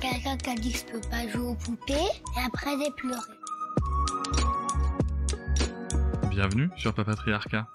[0.00, 3.20] Quelqu'un qui a dit que je peux pas jouer aux poupées et après j'ai pleuré.
[6.30, 7.66] Bienvenue sur Papatriarcat,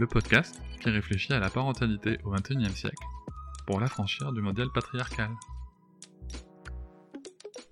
[0.00, 3.04] le podcast qui réfléchit à la parentalité au XXIe siècle
[3.66, 5.30] pour l'affranchir du modèle patriarcal.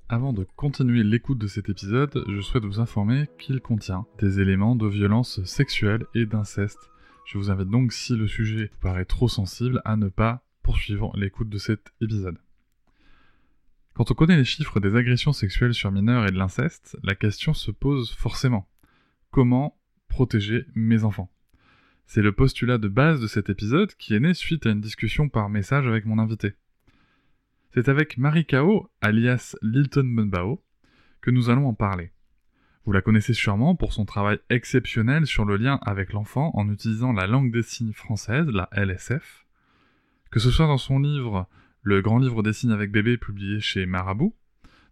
[0.08, 4.76] Avant de continuer l'écoute de cet épisode, je souhaite vous informer qu'il contient des éléments
[4.76, 6.90] de violence sexuelle et d'inceste.
[7.26, 11.12] Je vous invite donc, si le sujet vous paraît trop sensible, à ne pas poursuivre
[11.16, 12.38] l'écoute de cet épisode.
[13.98, 17.52] Quand on connaît les chiffres des agressions sexuelles sur mineurs et de l'inceste, la question
[17.52, 18.68] se pose forcément.
[19.32, 21.32] Comment protéger mes enfants?
[22.06, 25.28] C'est le postulat de base de cet épisode qui est né suite à une discussion
[25.28, 26.54] par message avec mon invité.
[27.74, 30.62] C'est avec Marie Kao, alias Lilton Munbao,
[31.20, 32.12] que nous allons en parler.
[32.84, 37.12] Vous la connaissez sûrement pour son travail exceptionnel sur le lien avec l'enfant en utilisant
[37.12, 39.44] la langue des signes française, la LSF.
[40.30, 41.48] Que ce soit dans son livre
[41.88, 44.36] le grand livre des signes avec bébé publié chez Marabout,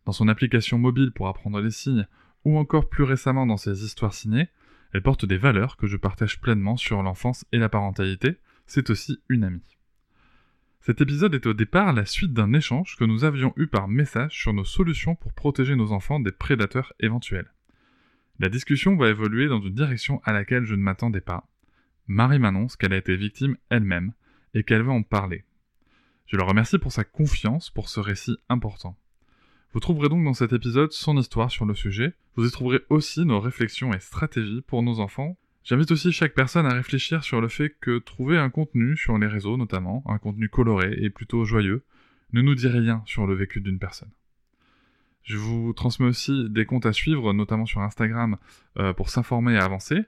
[0.07, 2.07] dans son application mobile pour apprendre les signes,
[2.47, 4.49] ou encore plus récemment dans ses histoires signées,
[4.95, 8.37] elle porte des valeurs que je partage pleinement sur l'enfance et la parentalité,
[8.67, 9.77] c'est aussi une amie.
[10.81, 14.33] Cet épisode est au départ la suite d'un échange que nous avions eu par message
[14.33, 17.53] sur nos solutions pour protéger nos enfants des prédateurs éventuels.
[18.39, 21.47] La discussion va évoluer dans une direction à laquelle je ne m'attendais pas.
[22.07, 24.15] Marie m'annonce qu'elle a été victime elle-même
[24.55, 25.45] et qu'elle veut en parler.
[26.27, 28.97] Je le remercie pour sa confiance pour ce récit important.
[29.73, 33.25] Vous trouverez donc dans cet épisode son histoire sur le sujet, vous y trouverez aussi
[33.25, 35.37] nos réflexions et stratégies pour nos enfants.
[35.63, 39.29] J'invite aussi chaque personne à réfléchir sur le fait que trouver un contenu sur les
[39.29, 41.85] réseaux notamment, un contenu coloré et plutôt joyeux,
[42.33, 44.11] ne nous dit rien sur le vécu d'une personne.
[45.23, 48.37] Je vous transmets aussi des comptes à suivre, notamment sur Instagram,
[48.79, 50.03] euh, pour s'informer et avancer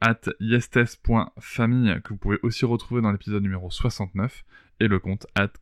[0.00, 4.44] at yestes.famille que vous pouvez aussi retrouver dans l'épisode numéro 69
[4.80, 5.52] et le compte at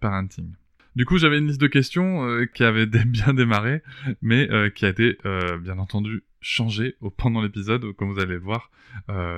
[0.00, 0.54] parenting.
[0.96, 3.82] Du coup, j'avais une liste de questions euh, qui avait bien démarré,
[4.22, 8.40] mais euh, qui a été euh, bien entendu changée pendant l'épisode, comme vous allez le
[8.40, 8.70] voir,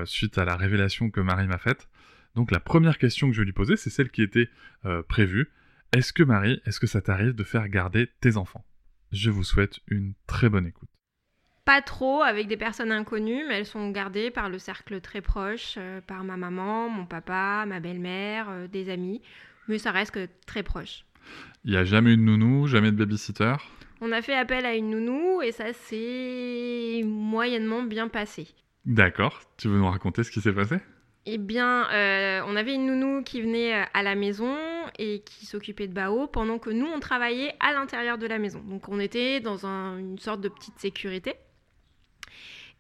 [0.07, 1.89] suite à la révélation que Marie m'a faite.
[2.35, 4.51] Donc la première question que je lui poser, c'est celle qui était
[5.09, 5.49] prévue.
[5.93, 8.67] Est-ce que Marie, est-ce que ça t'arrive de faire garder tes enfants?
[9.13, 10.96] Je vous souhaite une très bonne écoute
[11.67, 15.75] pas trop avec des personnes inconnues, mais elles sont gardées par le cercle très proche,
[15.77, 19.21] euh, par ma maman, mon papa, ma belle-mère, euh, des amis,
[19.67, 21.05] mais ça reste que très proche.
[21.65, 23.57] Il n'y a jamais eu de nounou, jamais de babysitter?
[24.01, 28.47] On a fait appel à une nounou et ça s'est moyennement bien passé.
[28.85, 30.77] D'accord, tu veux nous raconter ce qui s'est passé?
[31.25, 34.57] Eh bien, euh, on avait une nounou qui venait à la maison
[35.01, 38.61] et qui s'occupait de Bao pendant que nous, on travaillait à l'intérieur de la maison.
[38.61, 41.35] Donc, on était dans une sorte de petite sécurité.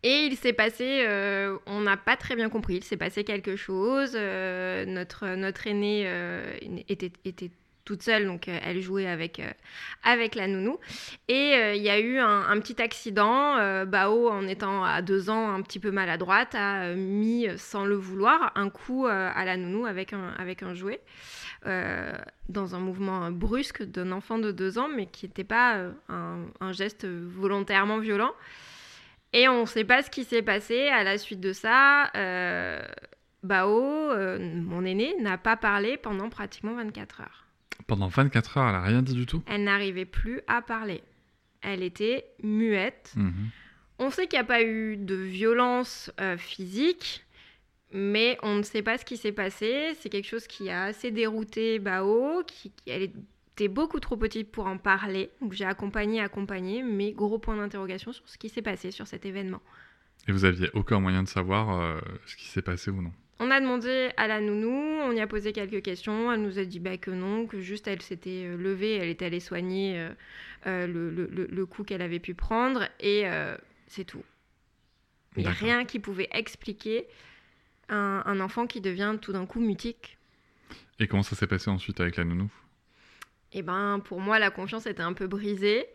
[0.09, 3.57] Et il s'est passé, euh, on n'a pas très bien compris, il s'est passé quelque
[3.57, 4.13] chose.
[4.15, 6.57] Euh, notre, notre aînée euh,
[6.89, 7.51] était, était
[7.85, 9.43] toute seule, donc elle jouait avec,
[10.05, 10.79] avec la nounou.
[11.27, 13.85] Et il y a eu un, petit accident.
[13.85, 18.53] Bao, en étant à deux ans un petit peu maladroite, a mis, sans le vouloir,
[18.55, 21.01] un coup à la nounou avec un, avec un jouet.
[21.65, 25.79] dans un mouvement brusque d'un enfant de deux ans, mais qui n'était pas
[26.09, 28.33] un, un, geste volontairement violent.
[29.33, 32.11] Et on ne sait pas ce qui s'est passé à la suite de ça.
[32.17, 32.81] Euh,
[33.43, 37.47] Bao, euh, mon aîné, n'a pas parlé pendant pratiquement 24 heures.
[37.87, 39.43] Pendant 24 heures, elle n'a rien dit du tout?
[39.47, 41.03] Elle n'arrivait plus à parler.
[41.63, 43.13] Elle était muette.
[43.17, 43.51] Mhm.
[43.99, 47.25] On sait qu'il n'y a pas eu de violence euh, physique,
[47.93, 49.97] mais on ne sait pas ce qui s'est passé.
[50.01, 52.43] C'est quelque chose qui a assez dérouté Bao.
[52.47, 53.13] Qui, elle est
[53.59, 58.13] J'étais beaucoup trop petite pour en parler, donc j'ai accompagné, accompagné, mais gros point d'interrogation
[58.13, 59.63] sur ce qui s'est passé sur cet événement.
[60.29, 63.13] Et vous aviez aucun moyen de savoir euh, ce qui s'est passé ou non?
[63.39, 66.67] On a demandé à la nounou, on y a posé quelques questions, elle nous a
[66.67, 70.07] dit bah, que non, que juste elle s'était euh, levée, elle était allée soigner
[70.67, 73.25] euh, le, le, le, coup qu'elle avait pu prendre, et
[73.87, 74.23] c'est tout.
[75.39, 77.07] Il n'y a rien qui pouvait expliquer
[77.89, 80.19] un, un enfant qui devient tout d'un coup mutique.
[80.99, 82.51] Et comment ça s'est passé ensuite avec la nounou?
[83.57, 85.87] Et eh ben pour moi la confiance était un peu brisée.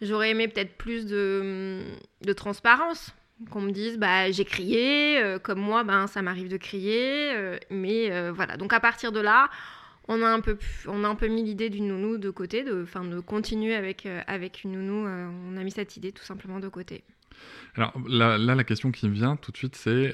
[0.00, 1.82] J'aurais aimé peut-être plus de,
[2.22, 3.12] de transparence,
[3.50, 7.58] qu'on me dise bah j'ai crié, euh, comme moi ben ça m'arrive de crier, euh,
[7.70, 8.56] mais euh, voilà.
[8.56, 9.50] Donc à partir de là,
[10.06, 10.56] on a un peu,
[10.86, 14.06] on a un peu mis l'idée d'une nounou de côté, de, enfin, de continuer avec,
[14.28, 15.08] avec une nounou.
[15.08, 17.02] on a mis cette idée tout simplement de côté.
[17.74, 20.12] Alors là, la question qui me vient tout de suite, c'est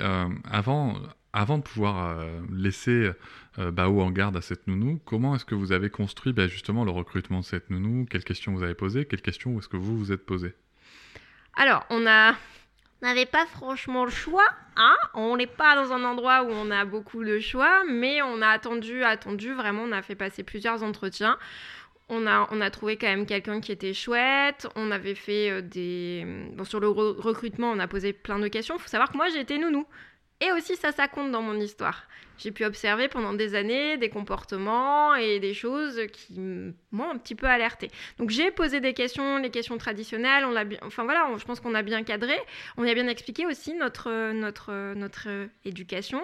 [0.51, 0.97] avant,
[1.33, 3.11] avant de pouvoir laisser
[3.57, 6.91] Bao en garde à cette nounou, comment est-ce que vous avez construit ben, justement le
[6.91, 8.07] recrutement de cette nounou?
[8.11, 9.05] Quelles questions vous avez posées?
[9.05, 10.55] Quelles questions est-ce que vous vous êtes posées?
[11.55, 14.47] Alors, on n'avait pas franchement le choix.
[14.75, 18.41] Hein on n'est pas dans un endroit où on a beaucoup de choix, mais on
[18.41, 21.39] a attendu, attendu, vraiment, on a fait passer plusieurs entretiens.
[22.15, 24.69] On a, on a trouvé quand même quelqu'un qui était chouette.
[24.77, 26.27] On avait fait euh, des...
[26.55, 28.77] Bon, sur le recrutement, on a posé plein de questions.
[28.77, 29.87] Il faut savoir que moi, été nounou.
[30.43, 32.07] Et aussi, ça, ça compte dans mon histoire.
[32.43, 36.41] J'ai pu observer pendant des années des comportements et des choses qui
[36.91, 37.91] m'ont un petit peu alerté.
[38.19, 40.45] Donc j'ai posé des questions, les questions traditionnelles.
[40.83, 42.37] Enfin voilà, je pense qu'on a bien cadré.
[42.77, 45.29] On a bien expliqué aussi notre notre notre
[45.65, 46.21] éducation,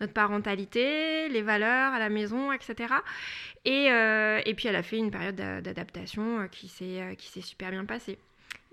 [0.00, 2.94] notre parentalité, les valeurs à la maison, etc.
[3.64, 7.70] Et, euh, et puis elle a fait une période d'adaptation euh, euh, qui s'est super
[7.70, 8.18] bien passée.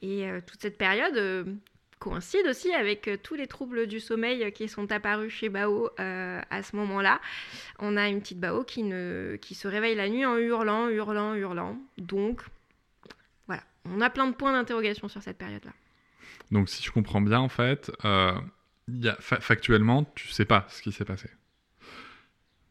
[0.02, 1.60] Et toute cette période,
[2.00, 6.42] coïncide aussi avec euh, tous les troubles du sommeil qui sont apparus chez Bao euh,
[6.50, 7.20] à ce moment-là.
[7.78, 11.78] On a une petite Bao qui, se réveille la nuit en hurlant, hurlant, hurlant.
[11.98, 12.42] Donc,
[13.48, 15.74] voilà, on a plein de points d'interrogation sur cette période-là.
[16.52, 18.34] Donc, si je comprends bien, en fait, euh,
[19.20, 21.30] factuellement, tu sais pas ce qui s'est passé.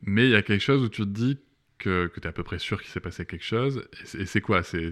[0.03, 1.39] Mais il y a quelque chose où tu te dis
[1.77, 3.89] que, que tu es à peu près sûr qu'il s'est passé quelque chose.
[4.15, 4.63] Et c'est quoi?
[4.63, 4.91] C'est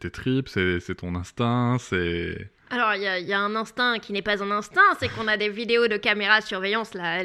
[0.00, 0.48] tes tripes?
[0.48, 1.78] C'est ton instinct?
[1.80, 2.50] C'est...
[2.70, 5.48] Alors, il y, a un instinct qui n'est pas un instinct, c'est qu'on a des
[5.48, 6.92] vidéos de caméras de surveillance.
[6.92, 7.22] Là,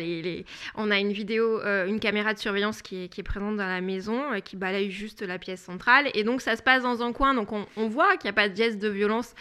[0.75, 4.31] on a une vidéo, euh, une caméra de surveillance qui est, présente dans la maison,
[4.31, 6.09] euh, qui balaye juste la pièce centrale.
[6.13, 8.47] Et donc, ça se passe dans un coin, donc on, voit qu'il n'y a pas
[8.47, 9.35] de geste de violence.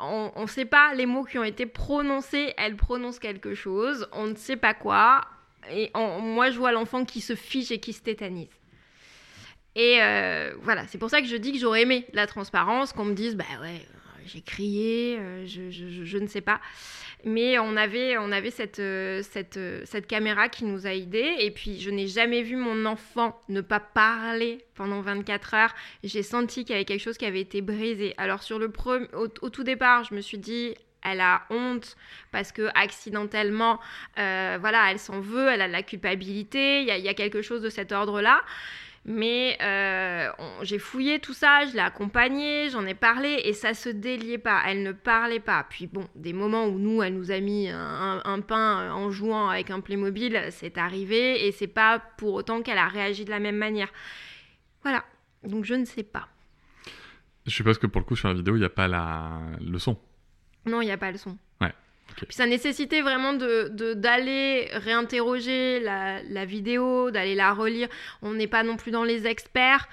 [0.00, 4.26] On ne sait pas les mots qui ont été prononcés, elle prononce quelque chose, on
[4.26, 5.22] ne sait pas quoi.
[5.70, 8.48] Et moi, je vois l'enfant qui se fiche et qui se tétanise.
[9.74, 13.04] Et euh, voilà, c'est pour ça que je dis que j'aurais aimé la transparence, qu'on
[13.04, 13.86] me dise, bah ouais,
[14.26, 16.60] j'ai crié, euh, je, ne sais pas.
[17.24, 21.36] Mais on avait, on avait cette, euh, cette, cette caméra qui nous a aidés.
[21.40, 25.74] Et puis, je n'ai jamais vu mon enfant ne pas parler pendant 24 heures.
[26.04, 28.14] J'ai senti qu'il y avait quelque chose qui avait été brisé.
[28.16, 28.72] Alors, sur le
[29.14, 31.96] au, tout départ, je me suis dit, elle a honte
[32.32, 33.80] parce que accidentellement,
[34.16, 37.62] voilà, elle s'en veut, elle a de la culpabilité, il y, y, a quelque chose
[37.62, 38.42] de cet ordre-là.
[39.08, 40.28] Mais euh,
[40.62, 44.60] j'ai fouillé tout ça, je l'ai accompagnée, j'en ai parlé et ça se déliait pas.
[44.66, 45.64] Elle ne parlait pas.
[45.70, 49.70] Puis bon, des moments où nous, elle nous a mis un, pain en jouant avec
[49.70, 53.56] un Playmobil, c'est arrivé et c'est pas pour autant qu'elle a réagi de la même
[53.56, 53.92] manière.
[54.82, 55.04] Voilà.
[55.44, 56.26] Donc je ne sais pas.
[57.46, 59.40] Je suppose que pour le coup, sur la vidéo, il n'y a pas la...
[59.60, 59.96] le son.
[60.66, 61.38] Non, il n'y a pas le son.
[62.16, 67.88] Puis ça nécessitait vraiment d'aller de, d'aller réinterroger la, la vidéo, d'aller la relire.
[68.22, 69.88] On n'est pas non plus dans les experts.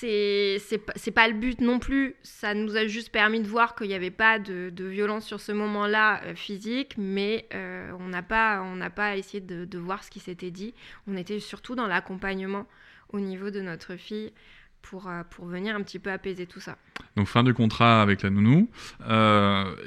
[0.00, 2.14] C'est pas le but non plus.
[2.22, 5.40] Ça nous a juste permis de voir qu'il n'y avait pas de, de, violence sur
[5.40, 8.62] ce moment-là euh, physique, mais euh, on n'a pas,
[8.94, 10.72] pas essayé de, de voir ce qui s'était dit.
[11.08, 12.66] On était surtout dans l'accompagnement
[13.12, 14.32] au niveau de notre fille
[14.82, 16.76] pour, euh, pour venir un petit peu apaiser tout ça.
[17.16, 18.70] Donc fin du contrat avec la nounou,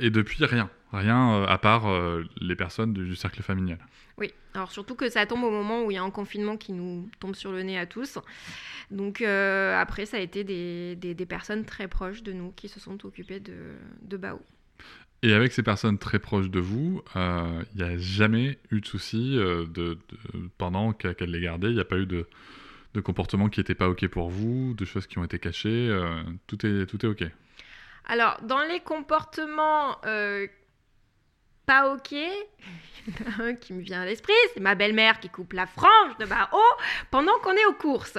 [0.01, 3.79] et depuis rien Rien euh, à part euh, les personnes du, cercle familial.
[4.17, 6.73] Oui, alors surtout que ça tombe au moment où il y a un confinement qui
[6.73, 8.19] nous tombe sur le nez à tous.
[8.89, 12.79] Donc euh, après, ça a été des, des, personnes très proches de nous qui se
[12.79, 13.55] sont occupées de,
[14.01, 14.41] de Bao.
[15.24, 19.36] Et avec ces personnes très proches de vous, il n'y a jamais eu de soucis
[19.36, 19.98] de,
[20.57, 21.69] pendant qu'elle les gardait.
[21.69, 22.27] Il n'y a pas eu de,
[22.95, 25.95] de comportements qui n'étaient pas OK pour vous, de choses qui ont été cachées.
[26.48, 27.24] tout, est, tout est OK.
[28.05, 29.98] Alors, dans les comportements
[31.65, 32.15] pas ok.
[33.39, 36.50] un qui me vient à l'esprit, c'est ma belle-mère qui coupe la frange de bas
[36.51, 38.18] haut pendant qu'on est aux courses.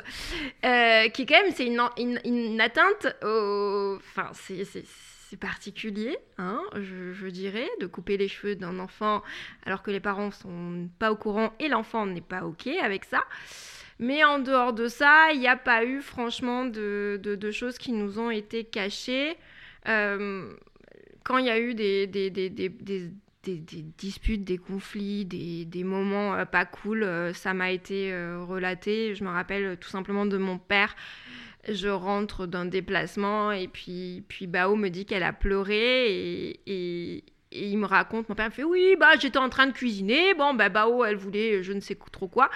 [0.65, 3.97] Euh, quand même, c'est une, une, atteinte au...
[3.97, 9.23] Enfin, c'est particulier, hein, je, dirais, de couper les cheveux d'un enfant
[9.65, 13.25] alors que les parents sont pas au courant et l'enfant n'est pas ok avec ça.
[13.99, 17.93] Mais en dehors de ça, il n'y a pas eu franchement de, de, choses qui
[17.93, 19.37] nous ont été cachées.
[19.89, 20.53] Euh,
[21.25, 23.11] quand il y a eu des, des, des,
[23.45, 27.03] disputes, des conflits, des, moments euh, pas cool.
[27.03, 29.15] Euh, ça m'a été euh, relaté.
[29.15, 30.95] Je me rappelle tout simplement de mon père.
[31.69, 37.79] Je rentre d'un déplacement et puis, puis Bao me dit qu'elle a pleuré et il
[37.79, 40.69] me raconte, mon père me fait oui, bah j'étais en train de cuisiner, bon bah
[40.69, 42.51] Bao elle voulait je ne sais trop quoi,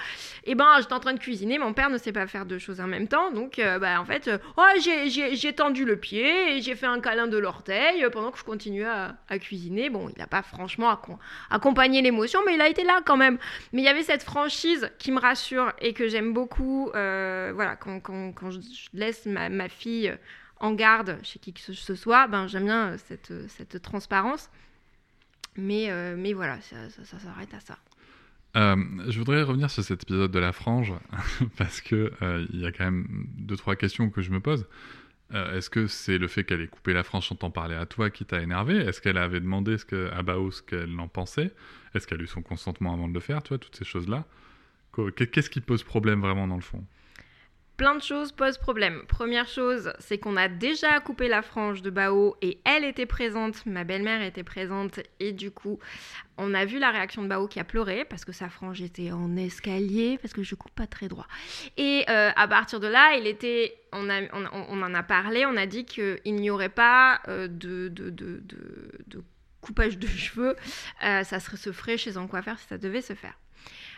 [0.45, 2.81] et ben j'étais en train de cuisiner, mon père ne sait pas faire deux choses
[2.81, 6.63] en même temps, donc euh, bah en fait, euh, oh, j'ai tendu le pied et
[6.63, 9.91] j'ai fait un câlin de l'orteil pendant que je continuais à, cuisiner.
[9.91, 10.97] Bon, il n'a pas franchement
[11.51, 13.39] accompagné l'émotion, mais il a été là quand même.
[13.73, 17.77] Mais il y avait cette franchise qui me rassure et que j'aime beaucoup, euh, voilà,
[17.77, 18.01] quand,
[18.51, 18.59] je
[18.95, 20.15] laisse ma, fille
[20.59, 24.51] en garde chez qui que ce soit, ben, j'aime bien cette transparence.
[25.59, 27.79] Mais, euh, mais voilà, ça, s'arrête à ça.
[28.57, 28.77] Euh,
[29.09, 30.93] je voudrais revenir sur cet épisode de la frange
[31.57, 34.67] parce que euh, il y a quand même deux trois questions que je me pose.
[35.33, 38.11] Est-ce que c'est le fait qu'elle ait coupé la frange sans t'en parler à toi
[38.11, 38.77] qui t'a énervé?
[38.77, 41.53] Est-ce qu'elle avait demandé ce que, à Bao ce qu'elle en pensait?
[41.95, 44.25] Est-ce qu'elle a eu son consentement avant de le faire Tu vois, toutes ces choses-là?
[45.17, 46.85] Qu'est-ce qui pose problème vraiment dans le fond?
[47.77, 49.03] Plein de choses posent problème.
[49.07, 53.67] Première chose, c'est qu'on a déjà coupé la frange de Bao et elle était présente,
[53.67, 55.79] ma belle-mère était présente et du coup,
[56.39, 59.13] on a vu la réaction de Bao qui a pleuré parce que sa frange était
[59.13, 61.27] en escalier, parce que je coupe pas très droit.
[61.77, 65.85] Et euh, à partir de là, il était, on, en a parlé, on a dit
[65.85, 67.93] qu'il n'y aurait pas euh, de,
[69.61, 70.57] coupage de cheveux,
[71.05, 73.35] euh, ça se ferait chez un coiffeur si ça devait se faire.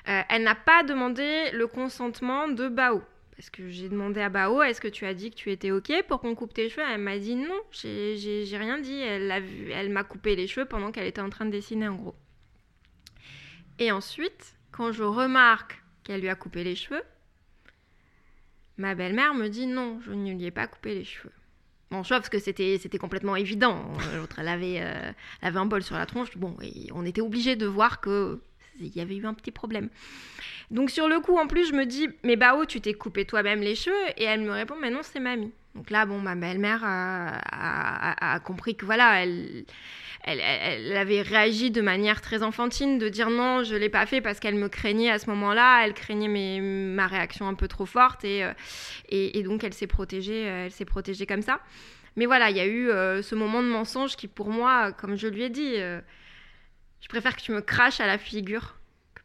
[0.05, 3.03] elle n'a pas demandé le consentement de Bao.
[3.39, 5.93] Parce que j'ai demandé à Bao, est-ce que tu as dit que tu étais OK
[6.09, 9.01] pour qu'on coupe tes cheveux Elle m'a dit non, j'ai rien dit.
[9.01, 12.17] Elle m'a coupé les cheveux pendant qu'elle était en train de dessiner en gros.
[13.79, 17.05] Et ensuite, quand je remarque qu'elle lui a coupé les cheveux,
[18.77, 21.33] ma belle-mère me dit non, je ne lui ai pas coupé les cheveux.
[21.93, 23.93] Bon, parce que c'était complètement évident.
[24.17, 26.37] L'autre, elle, avait, euh, elle avait un bol sur la tronche.
[26.37, 28.41] Bon, et on était obligé de voir que
[28.81, 29.89] il y avait eu un petit problème.
[30.71, 33.25] Donc sur le coup, en plus, je me dis, mais bah oh, tu t'es coupé
[33.25, 35.53] toi-même les cheveux Et elle me répond, mais non, c'est mamie.
[35.75, 39.65] Donc là, bon, ma belle-mère a, compris que voilà, elle,
[40.25, 44.41] elle, avait réagi de manière très enfantine, de dire non, je l'ai pas fait parce
[44.41, 48.45] qu'elle me craignait à ce moment-là, elle craignait ma réaction un peu trop forte et,
[48.45, 48.53] euh,
[49.09, 51.61] et, donc elle s'est protégée, elle s'est protégée comme ça.
[52.17, 55.15] Mais voilà, il y a eu euh, ce moment de mensonge qui, pour moi, comme
[55.15, 56.01] je lui ai dit, euh,
[57.01, 58.77] je préfère que tu me craches à la figure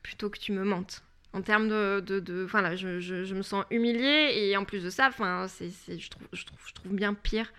[0.01, 1.03] plutôt que tu me mentes.
[1.34, 5.08] En termes de, de, voilà, je, je, me sens humiliée et en plus de ça,
[5.08, 7.51] enfin, c'est, je, trouve, je, trouve, je trouve bien pire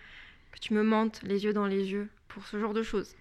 [0.53, 3.15] que tu me mentes les yeux dans les yeux pour ce genre de choses.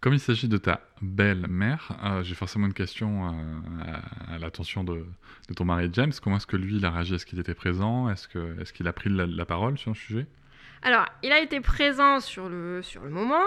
[0.00, 3.96] Comme il s'agit de ta belle-mère, euh, j'ai forcément une question euh,
[4.28, 5.06] à, l'attention de,
[5.48, 6.12] de, ton mari James.
[6.22, 7.14] Comment est-ce que lui, il a réagi?
[7.14, 8.10] Est-ce qu'il était présent?
[8.10, 10.26] Est-ce, que, est-ce qu'il a pris la, la parole sur le sujet?
[10.82, 13.44] Alors, il a été présent sur le, sur le moment,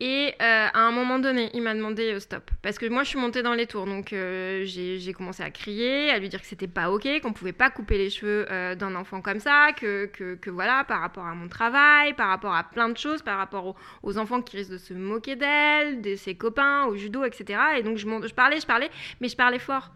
[0.00, 2.50] et euh, à un moment donné, il m'a demandé euh, stop.
[2.62, 3.86] Parce que moi, je suis montée dans les tours.
[3.86, 7.52] Donc, euh, j'ai commencé à crier, à lui dire que c'était pas OK, qu'on pouvait
[7.52, 11.48] pas couper les cheveux d'un enfant comme ça, que, que, voilà, par rapport à mon
[11.48, 14.94] travail, par rapport à plein de choses, par rapport aux, enfants qui risquent de se
[14.94, 17.60] moquer d'elle, de ses copains, au judo, etc.
[17.78, 19.92] Et donc, je, je parlais, je parlais, mais je parlais fort.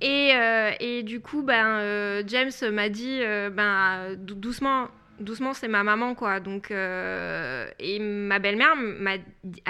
[0.00, 0.32] Et,
[0.80, 3.20] et du coup, ben, James m'a dit
[3.52, 4.88] ben, doucement,
[5.20, 6.40] doucement, c'est ma maman, quoi.
[6.40, 9.18] Donc, euh, et ma belle-mère m'a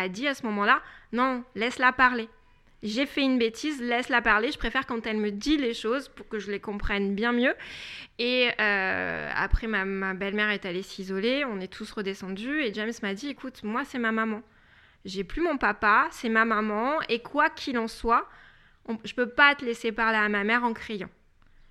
[0.08, 0.80] dit à ce moment-là,
[1.12, 2.28] non, laisse-la parler.
[2.82, 4.52] J'ai fait une bêtise, laisse-la parler.
[4.52, 7.54] Je préfère quand elle me dit les choses pour que je les comprenne bien mieux.
[8.20, 11.44] Et euh, après, ma, belle-mère est allée s'isoler.
[11.44, 12.62] On est tous redescendus.
[12.62, 14.42] Et James m'a dit, écoute, moi, c'est ma maman.
[15.04, 17.00] J'ai plus mon papa, c'est ma maman.
[17.08, 18.28] Et quoi qu'il en soit,
[19.04, 21.10] je peux pas te laisser parler à ma mère en criant.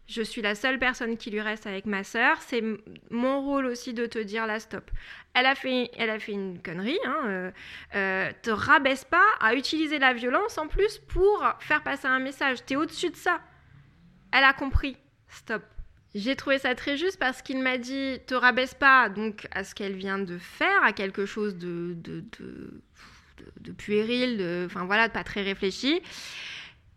[0.08, 2.38] Je suis la seule personne qui lui reste avec ma sœur.
[2.42, 2.64] C'est
[3.12, 4.90] mon rôle aussi de te dire la stop.
[5.34, 7.00] Elle a fait, elle a fait une connerie.
[7.06, 7.52] Hein, euh,
[7.96, 12.64] euh, te rabaisse pas à utiliser la violence en plus pour faire passer un message.
[12.66, 13.42] T'es au-dessus de ça.
[14.32, 14.96] Elle a compris.
[15.28, 15.64] Stop.
[16.16, 19.76] J'ai trouvé ça très juste parce qu'il m'a dit te rabaisse pas donc à ce
[19.76, 22.82] qu'elle vient de faire, à quelque chose de, de, de,
[23.60, 26.02] de puéril, de, enfin voilà, de pas très réfléchi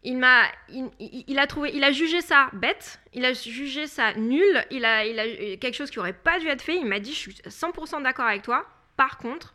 [0.02, 4.64] il m'a il, a trouvé il a jugé ça bête il a jugé ça nul
[4.70, 6.76] il a il a quelque chose qui aurait pas dû être fait.
[6.76, 8.66] Il m'a dit je suis 100% d'accord avec toi.
[8.96, 9.54] Par contre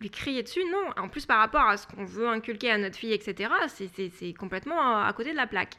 [0.00, 1.02] lui crier dessus non.
[1.02, 5.04] En plus par rapport à ce qu'on veut inculquer à notre fille etc c'est complètement
[5.04, 5.76] à côté de la plaque.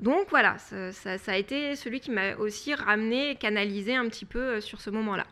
[0.00, 0.92] Donc voilà ça,
[1.26, 5.14] a été celui qui m'a aussi ramené canalisé un petit peu euh, sur ce moment
[5.14, 5.26] là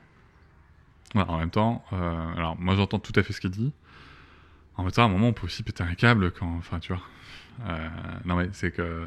[1.14, 3.73] en même temps euh, alors moi j'entends tout à fait ce qu'il dit.
[4.76, 6.93] En même temps à un moment on peut aussi péter un câble quand enfin tu
[6.93, 7.02] vois.
[7.02, 7.22] euh,
[8.25, 9.07] non, mais c'est que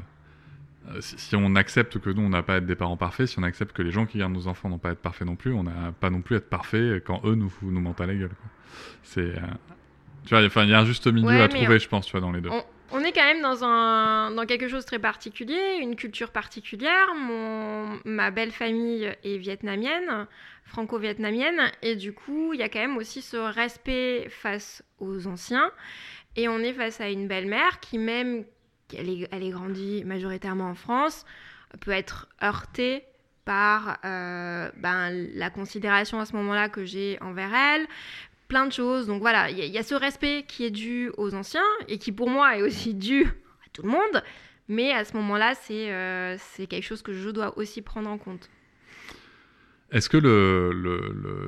[0.92, 3.40] euh, si on accepte que nous, on n'a pas à être des parents parfaits, si
[3.40, 5.36] on accepte que les gens qui gardent nos enfants n'ont pas à être parfaits non
[5.36, 8.06] plus, on n'a pas non plus à être parfaits quand eux nous, nous mentent à
[8.06, 8.36] la gueule.
[9.04, 9.42] C'est, euh,
[10.26, 12.32] tu vois, il y a un juste milieu à trouver, je pense, tu vois, dans
[12.32, 12.50] les deux.
[12.92, 17.16] On est quand même dans, un, dans quelque chose de très particulier, une culture particulière.
[17.16, 20.28] Mon, ma belle famille est vietnamienne,
[20.66, 25.72] franco-vietnamienne, et du coup, il y a quand même aussi ce respect face aux anciens.
[26.36, 28.46] Et on est face à une belle-mère qui, même,
[28.98, 31.26] elle est, elle est grandie majoritairement en France,
[31.82, 33.04] peut être heurtée
[33.46, 37.88] par euh, ben, la considération à ce moment-là que j'ai envers elle,
[38.48, 39.08] plein de choses.
[39.08, 42.12] Donc voilà, il y, y, a ce respect qui est dû aux anciens et qui
[42.12, 44.24] pour moi est aussi dû à tout le monde.
[44.68, 48.50] Mais à ce moment-là, c'est euh, quelque chose que je dois aussi prendre en compte.
[49.92, 50.18] Est-ce que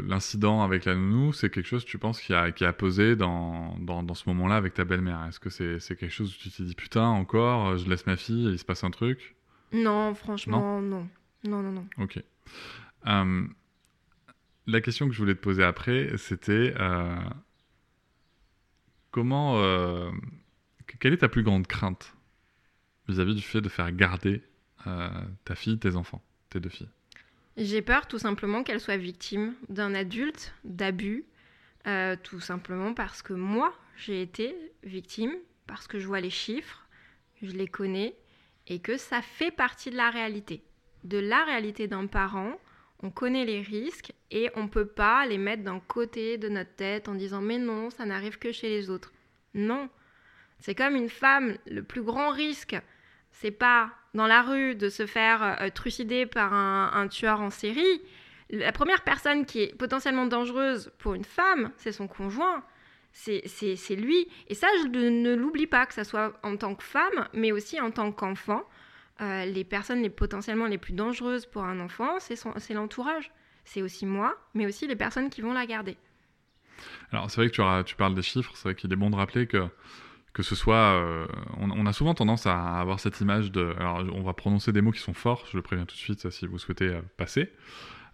[0.07, 2.73] l'incident le, le, avec la nounou, c'est quelque chose, tu penses, qui a, qui a
[2.73, 5.25] posé dans, dans, dans ce moment-là avec ta belle-mère?
[5.25, 8.45] Est-ce que c'est quelque chose où tu t'es dit, putain, encore, je laisse ma fille,
[8.45, 9.35] il se passe un truc?
[9.73, 11.09] Non, franchement, non?
[11.43, 11.87] Non, non, non.
[11.97, 12.21] Ok.
[13.05, 13.53] Um,
[14.65, 17.15] la question que je voulais te poser après, c'était euh,
[19.11, 20.11] comment, euh,
[20.99, 22.13] quelle est ta plus grande crainte
[23.07, 24.43] vis-à-vis -vis du fait de faire garder
[24.85, 25.09] euh,
[25.45, 26.89] ta fille, tes enfants, tes deux filles?
[27.57, 31.25] J'ai peur tout simplement qu'elle soit victime d'un adulte, d'abus,
[31.87, 35.33] euh, tout simplement parce que moi, j'ai été victime,
[35.65, 36.85] parce que je vois les chiffres,
[37.41, 38.15] je les connais,
[38.67, 40.61] et que ça fait partie de la réalité.
[41.03, 42.59] De la réalité d'un parent,
[43.01, 46.75] on connaît les risques et on ne peut pas les mettre d'un côté de notre
[46.75, 49.13] tête en disant mais non, ça n'arrive que chez les autres.
[49.55, 49.89] Non.
[50.59, 52.75] C'est comme une femme, le plus grand risque,
[53.31, 58.01] c'est pas dans la rue de se faire euh, trucider par un, tueur en série.
[58.49, 62.63] La première personne qui est potentiellement dangereuse pour une femme, c'est son conjoint.
[63.13, 64.27] C'est lui.
[64.47, 67.79] Et ça, je ne l'oublie pas, que ce soit en tant que femme, mais aussi
[67.79, 68.63] en tant qu'enfant.
[69.21, 73.31] Euh, les personnes les, potentiellement les plus dangereuses pour un enfant, c'est l'entourage.
[73.65, 75.97] C'est aussi moi, mais aussi les personnes qui vont la garder.
[77.11, 79.47] Alors c'est vrai que tu, parles des chiffres, c'est vrai qu'il est bon de rappeler
[79.47, 79.67] que
[80.37, 81.01] que ce soit...
[81.01, 81.25] Euh,
[81.57, 83.73] on, a souvent tendance à avoir cette image de...
[83.79, 86.29] Alors on va prononcer des mots qui sont forts, je le préviens tout de suite
[86.29, 87.51] si vous souhaitez euh, passer.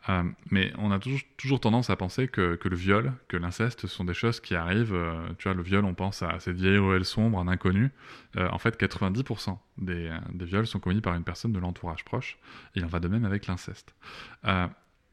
[0.07, 4.13] Euh, mais on a toujours, tendance à penser que, le viol, que l'inceste sont des
[4.13, 4.97] choses qui arrivent.
[5.37, 7.91] Tu vois, le viol, on pense à cette vieille ruelle sombre, un inconnu.
[8.37, 12.37] En fait, 90% des, des, viols sont commis par une personne de l'entourage proche.
[12.75, 13.95] Et il en va de même avec l'inceste.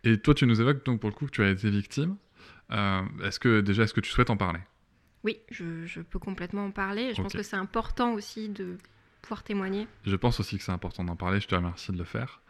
[0.04, 2.16] et toi, tu nous évoques donc pour le coup que tu as été victime.
[2.70, 4.60] est-ce que déjà, est-ce que tu souhaites en parler?
[5.24, 7.08] Oui, je, je, peux complètement en parler.
[7.08, 7.22] Je okay.
[7.22, 8.78] pense que c'est important aussi de
[9.22, 9.86] pouvoir témoigner.
[10.06, 11.40] Je pense aussi que c'est important d'en parler.
[11.40, 12.40] Je te remercie de le faire.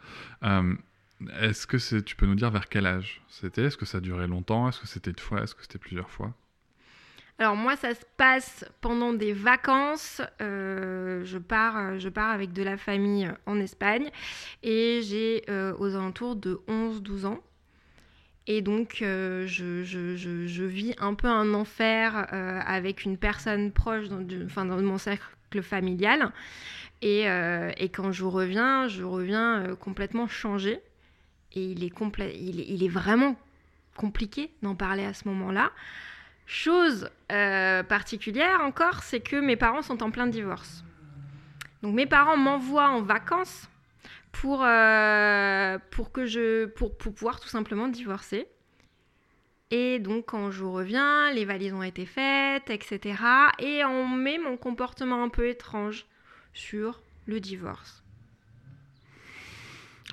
[1.39, 3.63] Est-ce que c'est, tu peux nous dire vers quel âge c'était?
[3.63, 4.69] Est-ce que ça durait longtemps?
[4.69, 5.43] Est-ce que c'était une fois?
[5.43, 6.33] Est-ce que c'était plusieurs fois?
[7.37, 10.21] Alors moi, ça se passe pendant des vacances.
[10.41, 14.09] Euh, je, pars, je pars avec de la famille en Espagne
[14.63, 17.39] et j'ai euh, aux alentours de 11-12 ans.
[18.53, 24.21] Et donc, euh, je, vis un peu un enfer euh, avec une personne proche dans,
[24.43, 26.33] enfin, dans mon cercle familial.
[27.01, 30.81] Et, euh, quand je reviens, je reviens complètement changée
[31.53, 31.93] et il est,
[32.35, 33.37] il il est vraiment
[33.95, 35.71] compliqué d'en parler à ce moment-là.
[36.45, 40.83] Chose particulière encore, c'est que mes parents sont en plein divorce.
[41.83, 43.69] Donc mes parents m'envoient en vacances
[44.31, 48.47] pour, euh, pour, que je, pour, pour pouvoir tout simplement divorcer.
[49.71, 53.15] Et donc quand je reviens, les valises ont été faites, etc.
[53.59, 56.05] Et on met mon comportement un peu étrange
[56.53, 58.03] sur le divorce.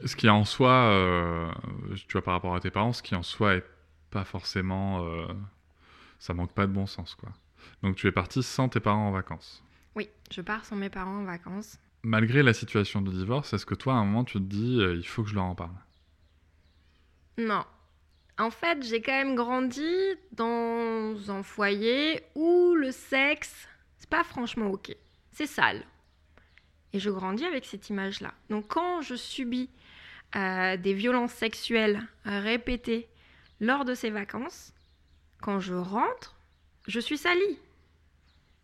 [0.05, 1.51] Ce qui en soi, euh,
[2.07, 3.65] tu vois, par rapport à tes parents, ce qui en soi est
[4.11, 5.05] pas forcément.
[5.05, 5.27] Euh,
[6.21, 7.31] ça manque pas de bon sens, quoi.
[7.83, 9.65] Donc tu es parti sans tes parents en vacances.
[9.97, 11.79] Oui, je pars sans mes parents en vacances.
[12.03, 14.95] Malgré la situation de divorce, est-ce que toi, à un moment, tu te dis, euh,
[14.95, 15.75] il faut que je leur en parle?
[17.37, 17.65] Non.
[18.39, 19.91] En fait, j'ai quand même grandi
[20.33, 24.95] dans un foyer où le sexe, c'est pas franchement ok.
[25.33, 25.85] C'est sale.
[26.93, 28.33] Et je grandis avec cette image-là.
[28.49, 29.69] Donc quand je subis
[30.37, 33.09] euh, des violences sexuelles répétées
[33.61, 34.73] lors de ces vacances,
[35.41, 36.37] quand je rentre,
[36.87, 37.59] je suis salie.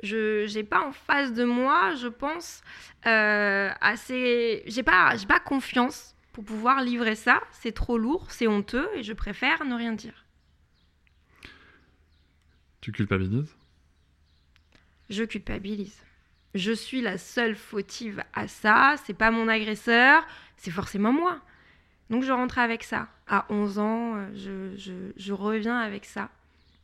[0.03, 2.63] Je n'ai pas en face de moi, je pense,
[3.07, 4.63] euh, assez.
[4.67, 7.43] J'ai pas, pas confiance pour pouvoir livrer ça.
[7.53, 10.25] C'est trop lourd, c'est honteux et je préfère ne rien dire.
[12.81, 13.55] Tu culpabilises?
[15.09, 16.05] Je culpabilise
[16.55, 20.25] je suis la seule fautive à ça, c'est pas mon agresseur,
[20.57, 21.41] c'est forcément moi.
[22.11, 23.09] Donc je rentre avec ça.
[23.27, 26.31] À 11 ans, euh, je, je, je reviens avec ça.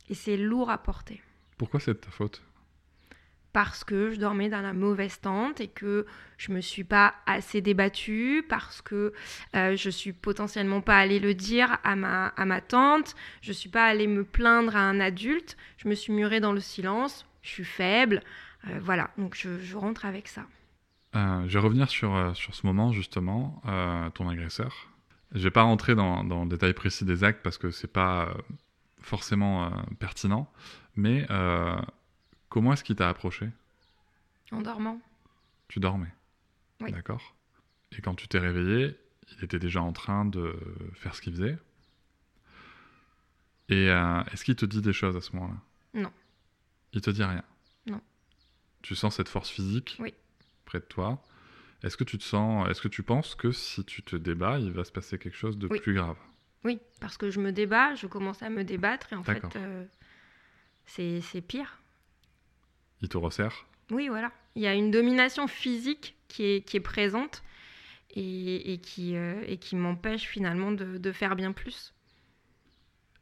[0.09, 1.21] Et c'est lourd à porter.
[1.57, 2.41] Pourquoi c'est de ta faute?
[3.53, 6.05] Parce que je dormais dans la mauvaise tente et que
[6.37, 9.13] je me suis pas assez débattue, parce que
[9.55, 13.69] euh, je suis potentiellement pas allée le dire à ma, à ma tante, je suis
[13.69, 17.49] pas allée me plaindre à un adulte, je me suis murée dans le silence, je
[17.49, 18.21] suis faible,
[18.67, 20.45] Euh, voilà, donc je, rentre avec ça.
[21.15, 23.61] Euh, je vais revenir sur, euh, sur ce moment, justement,
[24.13, 24.87] ton agresseur.
[25.33, 28.33] Je vais pas rentrer dans, dans le détail précis des actes parce que c'est pas
[29.01, 30.47] forcément pertinent,
[30.95, 31.25] mais
[32.51, 33.49] comment est-ce qu'il t'a approché?
[34.51, 35.01] En dormant.
[35.69, 36.13] Tu dormais?
[36.81, 36.91] Oui.
[36.91, 37.33] D'accord.
[37.93, 38.95] Et quand tu t'es réveillé,
[39.37, 40.55] il était déjà en train de
[40.93, 41.57] faire ce qu'il faisait?
[43.69, 45.57] Et euh, est-ce qu'il te dit des choses à ce moment-là?
[45.93, 46.11] Non.
[46.93, 47.43] Il te dit rien?
[47.87, 48.01] Non.
[48.81, 49.95] Tu sens cette force physique?
[49.99, 50.13] Oui.
[50.65, 51.23] près de toi?
[51.83, 54.71] Est-ce que tu te sens, est-ce que tu penses que si tu te débats, il
[54.71, 55.79] va se passer quelque chose de Oui.
[55.79, 56.17] plus grave?
[56.63, 59.85] Oui, parce que je me débat, je commence à me débattre et en fait, euh,
[60.85, 61.80] c'est pire.
[63.01, 64.31] Il te resserre Oui, voilà.
[64.55, 67.43] Il y a une domination physique qui est, qui est présente
[68.11, 71.93] et, et qui, euh, et qui m'empêche finalement de, de faire bien plus.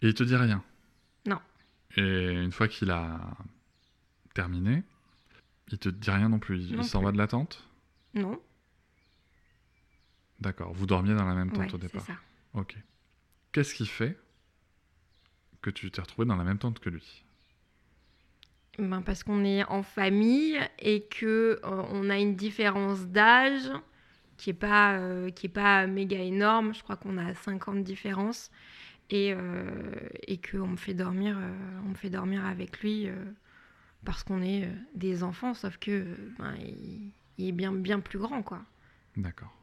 [0.02, 0.64] et il te dit rien
[1.28, 1.40] Non.
[1.96, 3.20] Et une fois qu'il a
[4.34, 4.84] terminé,
[5.72, 6.60] il te dit rien non plus.
[6.72, 7.64] Il s'en va de la tente?
[8.16, 8.42] Non
[10.40, 10.74] D'accord.
[10.74, 12.14] Vous dormiez dans la même tente Ouais, au c'est départ ça.
[12.54, 12.76] Ok.
[13.52, 14.18] Qu'est-ce qui fait
[15.62, 17.24] que tu t'es retrouvé dans la même tente que lui?
[18.80, 23.70] Ben, parce qu'on est en famille et que euh, on a une différence d'âge
[24.38, 26.74] qui est pas euh, qui est pas méga énorme.
[26.74, 28.52] Je crois qu'on a 5 ans de différence
[29.10, 29.70] et euh,
[30.28, 31.38] et que on me fait dormir
[31.86, 33.10] on me fait dormir avec lui
[34.06, 36.06] parce qu'on est des enfants, sauf que
[36.38, 36.56] ben,
[37.38, 38.62] il est bien bien plus grand quoi.
[39.18, 39.54] D'accord.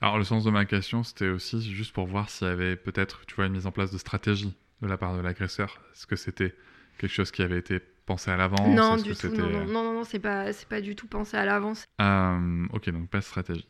[0.00, 3.26] Alors le sens de ma question, c'était aussi juste pour voir s'il y avait peut-être,
[3.26, 5.80] tu vois, une mise en place de stratégie de la part de l'agresseur.
[5.92, 6.54] Est-ce que c'était
[6.98, 10.04] quelque chose qui avait été pensé à l'avance non du tout, non non non, non,
[10.04, 11.84] c'est pas c'est pas du tout pensé à l'avance.
[12.00, 13.66] Euh, ok, donc pas de stratégie.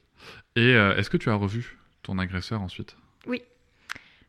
[0.57, 2.97] Et euh, est-ce que tu as revu ton agresseur ensuite?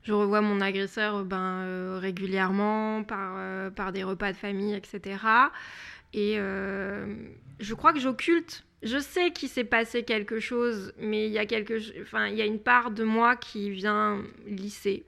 [0.03, 3.37] Je revois mon agresseur euh, ben, euh, régulièrement par,
[3.73, 5.19] par des repas de famille, etc.
[6.13, 8.65] Et je crois que j'occulte.
[8.81, 12.41] Je sais qu'il s'est passé quelque chose, mais il y a quelque, enfin, il y
[12.41, 15.05] a une part de moi qui vient lisser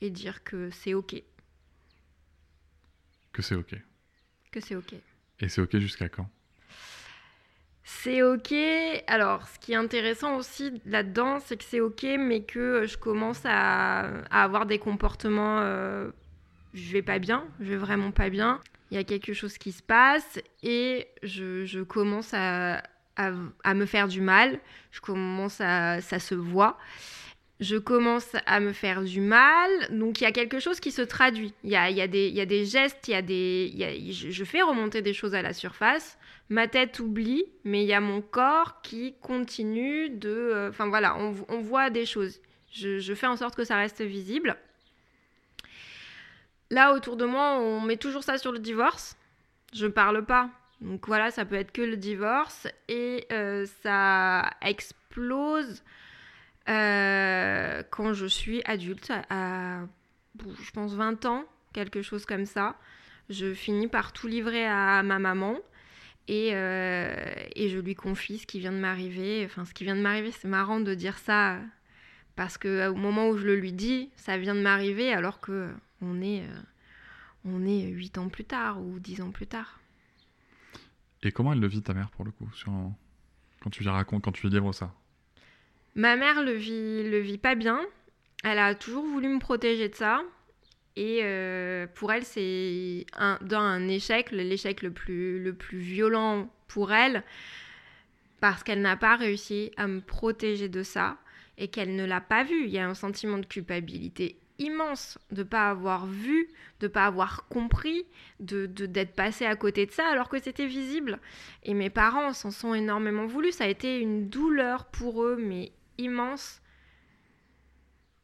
[0.00, 1.20] et dire que c'est ok,
[3.40, 3.74] Que c'est ok.
[4.52, 4.92] que c'est ok.
[5.40, 6.28] Et c'est ok jusqu'à quand?
[7.82, 8.52] C'est ok.
[9.06, 13.40] Alors, ce qui est intéressant aussi là-dedans, c'est que c'est ok, mais que je commence
[13.46, 14.00] à,
[14.30, 15.60] à avoir des comportements.
[15.60, 16.10] euh,
[16.74, 18.60] je vais pas bien, je vais vraiment pas bien.
[18.90, 22.82] Il y a quelque chose qui se passe et je, je commence à,
[23.16, 23.32] à,
[23.64, 24.60] à me faire du mal.
[24.92, 26.02] Je commence à.
[26.02, 26.76] Ça se voit.
[27.60, 31.02] Je commence à me faire du mal, donc il y a quelque chose qui se
[31.02, 31.52] traduit.
[31.62, 35.42] Il y a, des, gestes, il y a des, je, fais remonter des choses à
[35.42, 36.18] la surface,
[36.48, 40.30] ma tête oublie, mais il y a mon corps qui continue de...
[40.30, 42.40] euh, Enfin voilà, on, voit des choses.
[42.72, 44.56] Je, je fais en sorte que ça reste visible.
[46.70, 49.16] Là, autour de moi, on met toujours ça sur le divorce.
[49.74, 50.48] Je parle pas.
[50.80, 52.68] Donc voilà, ça peut être que le divorce.
[52.88, 55.82] Et euh, ça explose
[56.68, 59.80] euh, quand je suis adulte, à,
[60.38, 62.76] je pense 20 ans, quelque chose comme ça.
[63.28, 65.56] Je finis par tout livrer à ma maman.
[66.28, 67.12] Et, euh,
[67.56, 69.44] et je lui confie ce qui vient de m'arriver.
[69.44, 71.58] Enfin, ce qui vient de m'arriver, c'est marrant de dire ça
[72.36, 75.40] parce que euh, au moment où je le lui dis, ça vient de m'arriver alors
[75.40, 76.44] que on est,
[77.44, 79.80] on est 8 ans plus tard ou 10 ans plus tard.
[81.22, 82.48] Et comment elle le vit ta mère pour le coup
[83.60, 84.94] quand tu lui racontes, quand tu lui livres ça?
[85.94, 87.80] Ma mère le vit, le vit pas bien.
[88.44, 90.22] Elle a toujours voulu me protéger de ça.
[90.96, 96.50] Et euh, pour elle, c'est un, dans un échec, l'échec le plus, le plus violent
[96.68, 97.24] pour elle,
[98.40, 101.16] parce qu'elle n'a pas réussi à me protéger de ça
[101.58, 102.64] et qu'elle ne l'a pas vu.
[102.64, 106.48] Il y a un sentiment de culpabilité immense de pas avoir vu,
[106.80, 108.04] de pas avoir compris,
[108.40, 111.18] de d'être passé à côté de ça alors que c'était visible.
[111.64, 113.52] Et mes parents s'en sont énormément voulus.
[113.52, 116.60] Ça a été une douleur pour eux, mais immense,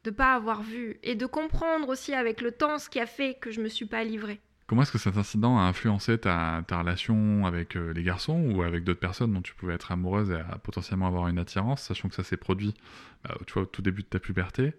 [0.03, 3.35] de pas avoir vu et de comprendre aussi avec le temps ce qui a fait
[3.39, 4.39] que je me suis pas livrée.
[4.67, 8.63] Comment est-ce que cet incident a influencé ta, ta relation avec euh, les garçons ou
[8.63, 12.15] avec d'autres personnes dont tu pouvais être amoureuse et potentiellement avoir une attirance, sachant que
[12.15, 12.73] ça s'est produit
[13.23, 14.73] bah, tu vois, au tout début de ta puberté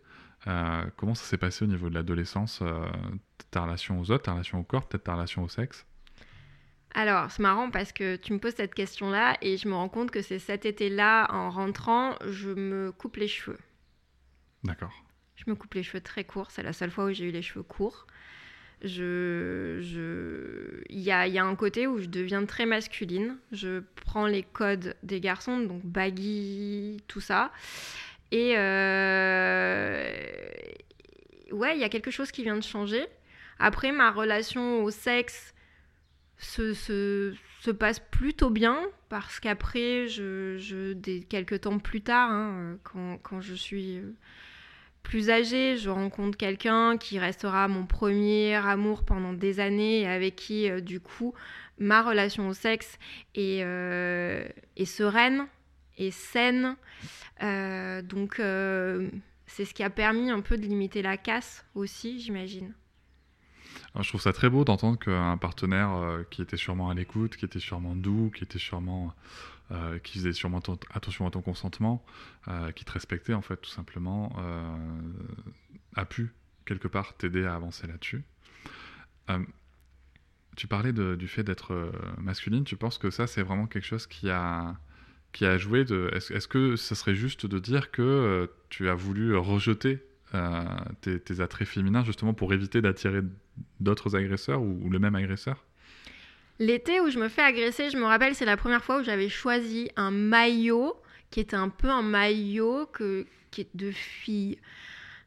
[0.47, 2.87] Euh, Comment ça s'est passé au niveau de l'adolescence euh,
[3.51, 5.85] Ta relation aux autres, ta relation au corps, peut-être ta relation au sexe?
[6.95, 10.11] Alors, c'est marrant parce que tu me poses cette question-là et je me rends compte
[10.11, 13.59] que c'est cet été-là, en rentrant, je me coupe les cheveux.
[14.65, 14.93] D'accord.
[15.37, 17.43] Je me coupe les cheveux très courts, c'est la seule fois où j'ai eu les
[17.43, 18.07] cheveux courts.
[18.83, 23.37] Je, je, il y a, il y a un côté où je deviens très masculine.
[23.51, 27.53] Je prends les codes des garçons, donc baggy, tout ça.
[28.31, 30.09] Et euh,
[31.53, 33.05] ouais, il y a quelque chose qui vient de changer.
[33.59, 35.55] Après, ma relation au sexe,
[36.39, 42.79] se, se, se, passe plutôt bien parce qu'après, je, je, quelques temps plus tard, hein,
[42.85, 44.01] quand, quand, je suis
[45.03, 50.37] plus âgée, je rencontre quelqu'un qui restera mon premier amour pendant des années et avec
[50.37, 51.35] qui, euh, du coup,
[51.79, 52.99] ma relation au sexe
[53.35, 54.47] est, euh,
[54.77, 55.47] est sereine
[55.97, 56.77] et saine.
[57.43, 58.37] Euh, donc,
[59.47, 62.75] c'est ce qui a permis un peu de limiter la casse aussi, j'imagine
[64.01, 67.45] je trouve ça très beau d'entendre qu'un partenaire euh, qui était sûrement à l'écoute, qui
[67.45, 69.15] était sûrement doux, qui était sûrement,
[69.73, 70.61] euh, qui faisait sûrement
[70.95, 72.05] attention à ton consentement,
[72.49, 74.33] euh, qui te respectait en fait tout simplement,
[75.95, 76.33] a pu
[76.65, 78.23] quelque part t'aider à avancer là-dessus.
[80.57, 82.65] tu parlais du fait d'être masculine.
[82.65, 84.77] Tu penses que ça c'est vraiment quelque chose qui a
[85.33, 85.81] qui a joué.
[86.13, 90.08] Est-ce que ce serait juste de dire que tu as voulu rejeter
[91.01, 93.21] tes, tes, attraits féminins justement pour éviter d'attirer
[93.81, 95.65] d'autres agresseurs ou, le même agresseur?
[96.59, 99.29] L'été où je me fais agresser, je me rappelle, c'est la première fois où j'avais
[99.29, 100.97] choisi un maillot
[101.31, 104.59] qui était un peu un maillot que, qui est de fille.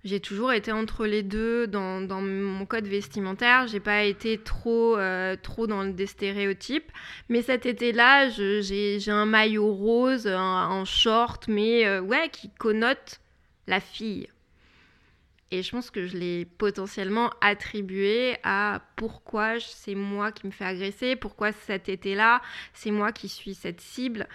[0.04, 3.68] J'ai toujours été entre les deux dans, dans mon code vestimentaire.
[3.68, 6.92] J'ai pas été trop, euh, trop dans des stéréotypes.
[7.30, 13.22] Mais cet été-là, j'ai un maillot rose, en short, mais euh, ouais, qui connote
[13.68, 14.28] la fille.
[15.52, 20.64] Et je pense que je l'ai potentiellement attribué à pourquoi c'est moi qui me fais
[20.64, 22.42] agresser, pourquoi cet été-là,
[22.74, 24.28] c'est moi qui suis cette cible.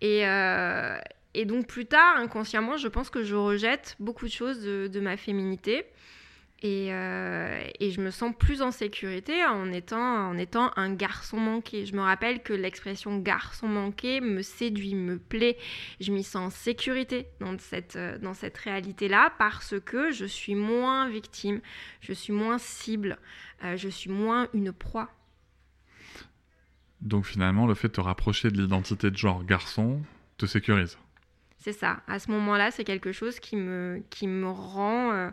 [0.00, 0.96] Et, euh,
[1.44, 5.86] donc plus tard, inconsciemment, je pense que je rejette beaucoup de choses de ma féminité.
[6.62, 11.86] Euh, et, je me sens plus en sécurité en étant, en étant un garçon manqué.
[11.86, 15.56] Je me rappelle que l'expression garçon manqué me séduit, me plaît.
[16.00, 20.54] Je m'y sens en sécurité dans cette, euh, dans cette réalité-là parce que je suis
[20.54, 21.60] moins victime,
[22.00, 23.18] je suis moins cible,
[23.64, 25.10] euh, je suis moins une proie.
[27.00, 30.02] Donc finalement, le fait de te rapprocher de l'identité de genre garçon
[30.36, 30.98] te sécurise?
[31.60, 32.00] C'est ça.
[32.08, 35.30] À ce moment-là, c'est quelque chose qui me, qui me rend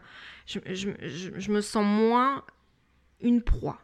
[0.47, 2.43] je, me sens moins
[3.21, 3.81] une proie.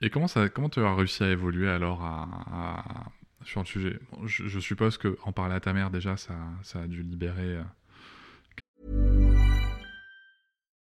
[0.00, 2.02] Et comment, ça, comment tu as réussi à évoluer alors
[3.44, 3.98] sur le sujet?
[4.24, 7.56] Je, suppose qu'en parler à ta mère déjà, ça, ça a dû libérer.
[7.56, 7.62] Euh,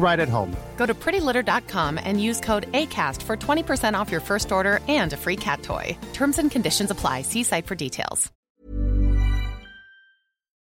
[0.00, 0.56] right at home.
[0.76, 5.16] Go to prettylitter.com and use code ACAST for 20% off your first order and a
[5.16, 5.96] free cat toy.
[6.12, 7.22] Terms and conditions apply.
[7.22, 8.30] See site for details.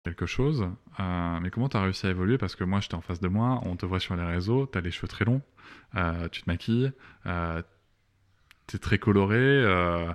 [0.05, 0.63] Quelque chose,
[1.01, 2.39] euh, mais comment tu as réussi à évoluer?
[2.39, 4.79] Parce que moi, j'étais en face de moi, on te voit sur les réseaux, tu
[4.79, 5.43] as les cheveux très longs,
[5.97, 6.93] euh, tu te maquilles,
[7.27, 7.61] euh,
[8.69, 10.13] tu es très coloré, euh,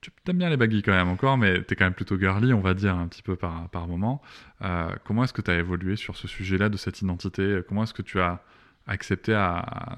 [0.00, 2.52] tu aimes bien les baguilles quand même encore, mais tu es quand même plutôt girly,
[2.52, 4.22] on va dire, un petit peu par, par moment.
[4.62, 7.60] Euh, comment est-ce que tu as évolué sur ce sujet-là de cette identité?
[7.66, 8.40] Comment est-ce que tu as
[8.86, 9.96] accepter à,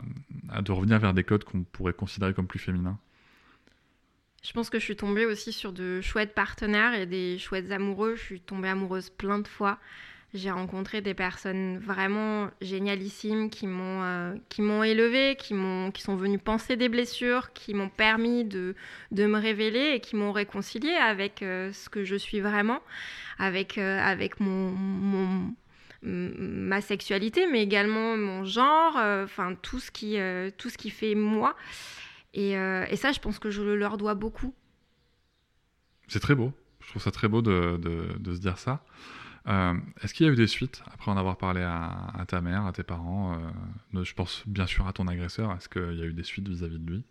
[0.60, 2.98] de revenir vers des codes qu'on pourrait considérer comme plus féminins
[4.42, 8.14] Je pense que je suis tombée aussi sur de chouettes partenaires et des chouettes amoureux.
[8.16, 9.78] Je suis tombée amoureuse plein de fois.
[10.34, 16.02] J'ai rencontré des personnes vraiment génialissimes qui m'ont euh, qui m'ont élevée, qui m'ont qui
[16.02, 18.74] sont venues penser des blessures, qui m'ont permis de,
[19.12, 22.82] de me révéler et qui m'ont réconciliée avec euh, ce que je suis vraiment,
[23.38, 25.54] avec euh, avec mon, mon
[26.06, 30.90] ma sexualité, mais également mon genre, euh, enfin tout, ce qui, euh, tout ce qui
[30.90, 31.56] fait moi.
[32.32, 34.54] Et, euh, et, ça, je pense que je le leur dois beaucoup.
[36.06, 36.52] C'est très beau.
[36.80, 38.84] Je trouve ça très beau de, de, de se dire ça.
[40.02, 42.72] Est-ce qu'il y a eu des suites après en avoir parlé à, ta mère, à
[42.72, 43.38] tes parents
[43.94, 45.52] Je pense bien sûr à ton agresseur.
[45.52, 47.04] Est-ce qu'il y a eu des suites vis-à-vis -vis de lui?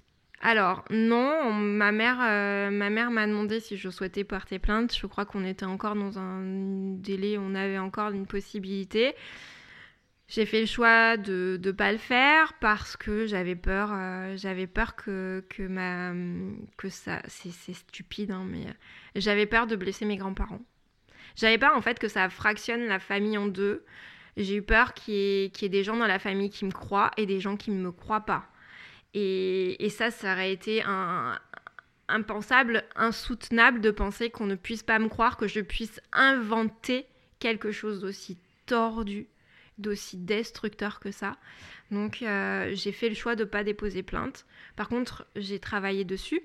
[0.46, 4.96] Alors non, ma mère, euh, ma mère m'a demandé si je souhaitais porter plainte.
[4.96, 9.16] Je crois qu'on était encore dans un délai, on avait encore une possibilité.
[10.28, 14.68] J'ai fait le choix de ne pas le faire parce que j'avais peur, euh, j'avais
[14.68, 16.14] peur que, que, ma,
[16.78, 18.68] que ça, c'est stupide, hein, mais
[19.16, 20.62] j'avais peur de blesser mes grands-parents.
[21.36, 23.84] J'avais peur en fait que ça fractionne la famille en deux.
[24.38, 26.72] J'ai eu peur qu'il y, qu y, ait des gens dans la famille qui me
[26.72, 28.48] croient et des gens qui ne me croient pas.
[29.18, 30.84] Et, ça, ça aurait été
[32.10, 37.06] impensable, insoutenable de penser qu'on ne puisse pas me croire, que je puisse inventer
[37.40, 39.28] quelque chose d'aussi tordu,
[39.78, 41.38] d'aussi destructeur que ça.
[41.92, 44.46] Donc euh, j'ai fait le choix de ne pas déposer plainte.
[44.76, 46.42] Par contre, j'ai travaillé dessus.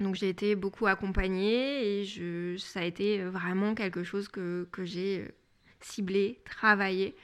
[0.00, 5.30] Donc j'ai été beaucoup accompagnée et ça a été vraiment quelque chose que, j'ai
[5.80, 7.14] cibler, travailler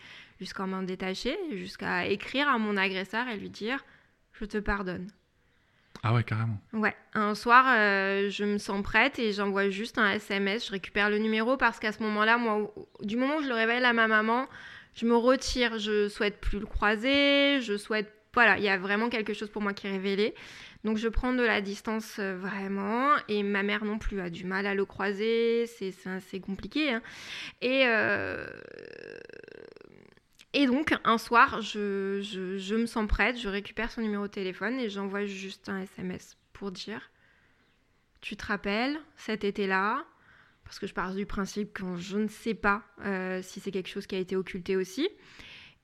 [0.40, 3.82] jusqu'à m'en détacher, jusqu'à écrire à mon agresseur et lui dire
[4.42, 5.08] je te pardonne.
[6.02, 6.58] Ah ouais, carrément.
[6.72, 11.10] Ouais, un soir, euh, je me sens prête et j'envoie juste un SMS, je récupère
[11.10, 14.08] le numéro parce qu'à ce moment-là, moi, du moment où je le révèle à ma
[14.08, 14.48] maman,
[14.96, 18.12] je me retire, je souhaite plus le croiser, je souhaite...
[18.34, 20.34] Voilà, il y a vraiment quelque chose pour moi qui est révélé.
[20.84, 24.44] Donc je prends de la distance euh, vraiment et ma mère non plus a du
[24.44, 26.94] mal à le croiser, c'est assez compliqué.
[26.94, 27.02] Hein.
[27.60, 28.44] Et, euh,
[30.52, 34.78] et donc un soir, je, je, me sens prête, je récupère son numéro de téléphone
[34.78, 37.10] et j'envoie juste un SMS pour dire
[38.20, 40.04] tu te rappelles cet été-là?
[40.64, 43.88] Parce que je pars du principe que je ne sais pas euh, si c'est quelque
[43.88, 45.08] chose qui a été occulté aussi.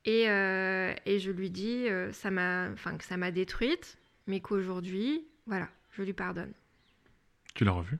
[0.04, 5.68] Et, et je lui dis ça m'a, enfin, que ça m'a détruite, mais qu'aujourd'hui, voilà,
[5.90, 6.52] je lui pardonne.
[7.54, 7.98] Tu l'as revu?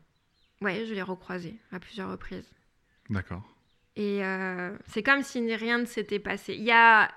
[0.61, 2.51] Ouais, je l'ai recroisé à plusieurs reprises.
[3.11, 3.43] D'accord.
[3.99, 6.55] Et euh, c'est comme si rien ne s'était passé.
[6.55, 7.11] Il y a.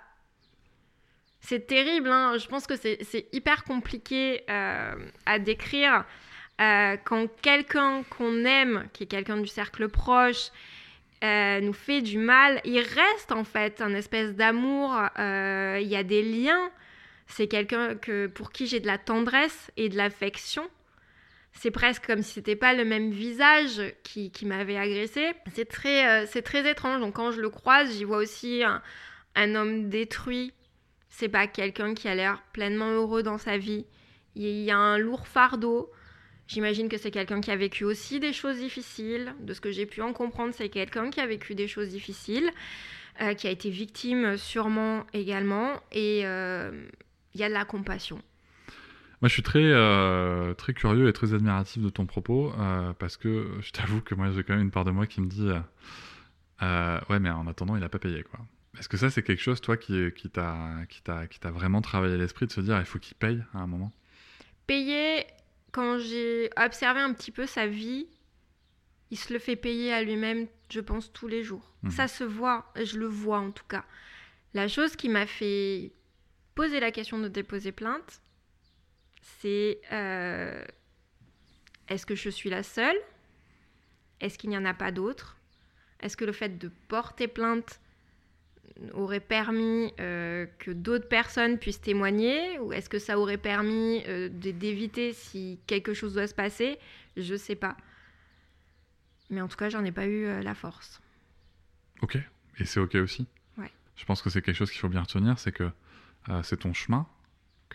[1.40, 4.94] C'est terrible, hein je pense que c'est hyper compliqué euh,
[5.26, 6.06] à décrire
[6.60, 10.52] euh, quand quelqu'un qu'on aime, qui est quelqu'un du cercle proche,
[11.24, 12.62] nous fait du mal.
[12.64, 16.72] Il reste en fait un espèce d'amour, il y a des liens
[17.32, 20.70] c'est quelqu'un que, pour qui j'ai de la tendresse et de l'affection.
[21.54, 25.34] C'est presque comme si c'était pas le même visage qui, m'avait agressé.
[25.54, 27.00] C'est très, euh, très étrange.
[27.02, 28.64] Donc quand je le croise, j'y vois aussi
[29.36, 30.54] un, homme détruit.
[31.10, 33.86] C'est pas quelqu'un qui a l'air pleinement heureux dans sa vie.
[34.36, 35.92] Il y a un lourd fardeau.
[36.48, 39.36] J'imagine que c'est quelqu'un qui a vécu aussi des choses difficiles.
[39.42, 42.50] De ce que j'ai pu en comprendre, c'est quelqu'un qui a vécu des choses difficiles,
[43.22, 45.74] euh, qui a été victime sûrement également.
[45.92, 46.72] Et, euh,
[47.34, 48.22] il y a de la compassion.
[49.22, 53.18] Moi, je suis très, euh, très curieux et très admiratif de ton propos euh, parce
[53.18, 55.48] que je t'avoue que moi, j'ai quand même une part de moi qui me dit
[56.62, 58.24] euh, Ouais, mais en attendant, il n'a pas payé.
[58.24, 58.40] quoi.
[58.80, 62.62] Est-ce que ça, c'est quelque chose, toi, qui, qui t'a vraiment travaillé l'esprit de se
[62.62, 63.92] dire il faut qu'il paye à un moment?
[64.66, 65.28] Payer,
[65.72, 68.08] quand j'ai observé un petit peu sa vie,
[69.12, 71.76] il se le fait payer à lui-même, je pense, tous les jours.
[71.84, 71.92] Mmh.
[71.92, 73.86] Ça se voit, je le vois en tout cas.
[74.56, 75.92] La chose qui m'a fait
[76.56, 78.22] poser la question de déposer plainte,
[79.22, 80.64] c'est euh,
[81.88, 82.98] est-ce que je suis la seule?
[84.20, 85.38] Est-ce qu'il n'y en a pas d'autres?
[86.00, 87.80] Est-ce que le fait de porter plainte
[88.94, 92.58] aurait permis euh, que d'autres personnes puissent témoigner?
[92.60, 96.80] Ou est-ce que ça aurait permis euh, d'éviter si quelque chose doit se passer?
[97.18, 97.78] Je ne sais pas.
[99.30, 101.02] Mais en tout cas, j'en ai pas eu la force.
[102.02, 102.18] Ok.
[102.58, 103.28] Et c'est ok aussi?
[103.58, 103.72] Ouais.
[103.96, 105.72] Je pense que c'est quelque chose qu'il faut bien retenir, c'est que
[106.44, 107.08] c'est ton chemin,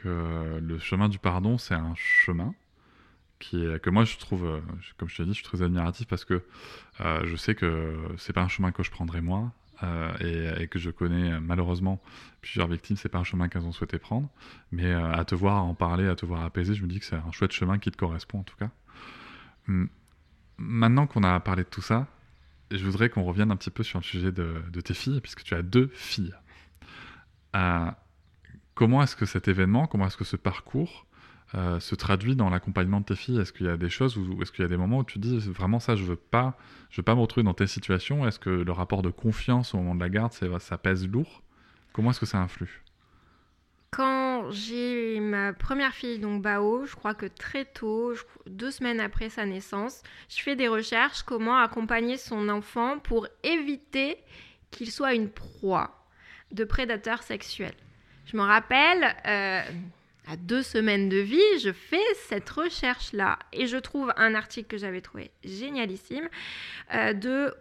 [0.02, 2.54] que le chemin du pardon, c'est un chemin
[3.38, 4.61] qui est, que moi je trouve, euh,
[4.96, 6.42] comme je te dit, je suis très admiratif parce que
[7.00, 9.52] euh, je sais que c'est pas un chemin que je prendrai moi.
[10.20, 12.00] et, que je connais malheureusement
[12.40, 14.28] plusieurs victimes, c'est pas un chemin qu'elles ont souhaité prendre,
[14.72, 17.16] mais à te voir en parler, à te voir apaiser, je me dis que c'est
[17.16, 18.70] un chouette chemin qui te correspond en tout cas.
[19.68, 19.88] Hum,
[20.56, 22.06] maintenant qu'on a parlé de tout ça,
[22.70, 25.54] je voudrais qu'on revienne un petit peu sur le sujet de tes filles, puisque tu
[25.54, 26.35] as deux filles.
[28.76, 31.06] Comment est-ce que cet événement, comment est-ce que ce parcours
[31.54, 33.40] euh, se traduit dans l'accompagnement de tes filles?
[33.40, 35.18] Est-ce qu'il y a des choses ou est-ce qu'il y a des moments où tu
[35.18, 36.58] dis vraiment ça, je veux pas,
[36.90, 38.28] je veux pas me retrouver dans telle situation?
[38.28, 41.42] Est-ce que le rapport de confiance au moment de la garde, ça pèse lourd?
[41.94, 42.84] Comment est-ce que ça influe?
[43.92, 48.12] Quand j'ai ma première fille, donc Bao, je crois que très tôt,
[48.46, 54.18] deux semaines après sa naissance, je fais des recherches comment accompagner son enfant pour éviter
[54.70, 56.06] qu'il soit une proie
[56.52, 57.72] de prédateurs sexuels.
[58.26, 59.62] Je me rappelle, euh,
[60.26, 64.78] à deux semaines de vie, je fais cette recherche-là et je trouve un article que
[64.78, 66.28] j'avais trouvé génialissime
[66.92, 67.54] euh, de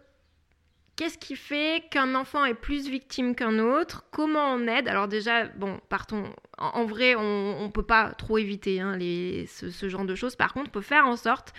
[0.95, 5.45] Qu'est-ce qui fait qu'un enfant est plus victime qu'un autre Comment on aide Alors déjà,
[5.45, 6.23] bon, partons.
[6.57, 10.37] En, vrai, on ne peut pas trop éviter hein, ce, genre de choses.
[10.37, 11.53] Par contre, on peut faire en sorte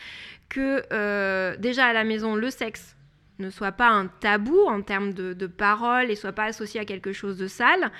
[0.49, 2.96] que euh, déjà à la maison, le sexe
[3.39, 7.13] ne soit pas un tabou en termes de, parole et soit pas associé à quelque
[7.13, 7.91] chose de sale,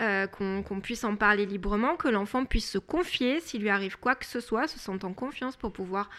[0.00, 4.14] euh, qu'on puisse en parler librement, que l'enfant puisse se confier s'il lui arrive quoi
[4.14, 6.10] que ce soit, se sentant confiance pour pouvoir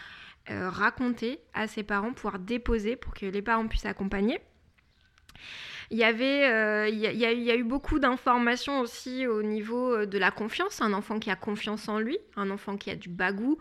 [0.50, 4.40] euh, raconter à ses parents, pouvoir déposer pour que les parents puissent accompagner.
[5.92, 9.42] Il y avait, euh, il, y a, il, y a, eu beaucoup d'informations aussi au
[9.42, 10.80] niveau de la confiance.
[10.80, 13.58] Un enfant qui a confiance en lui, un enfant qui a du bagou,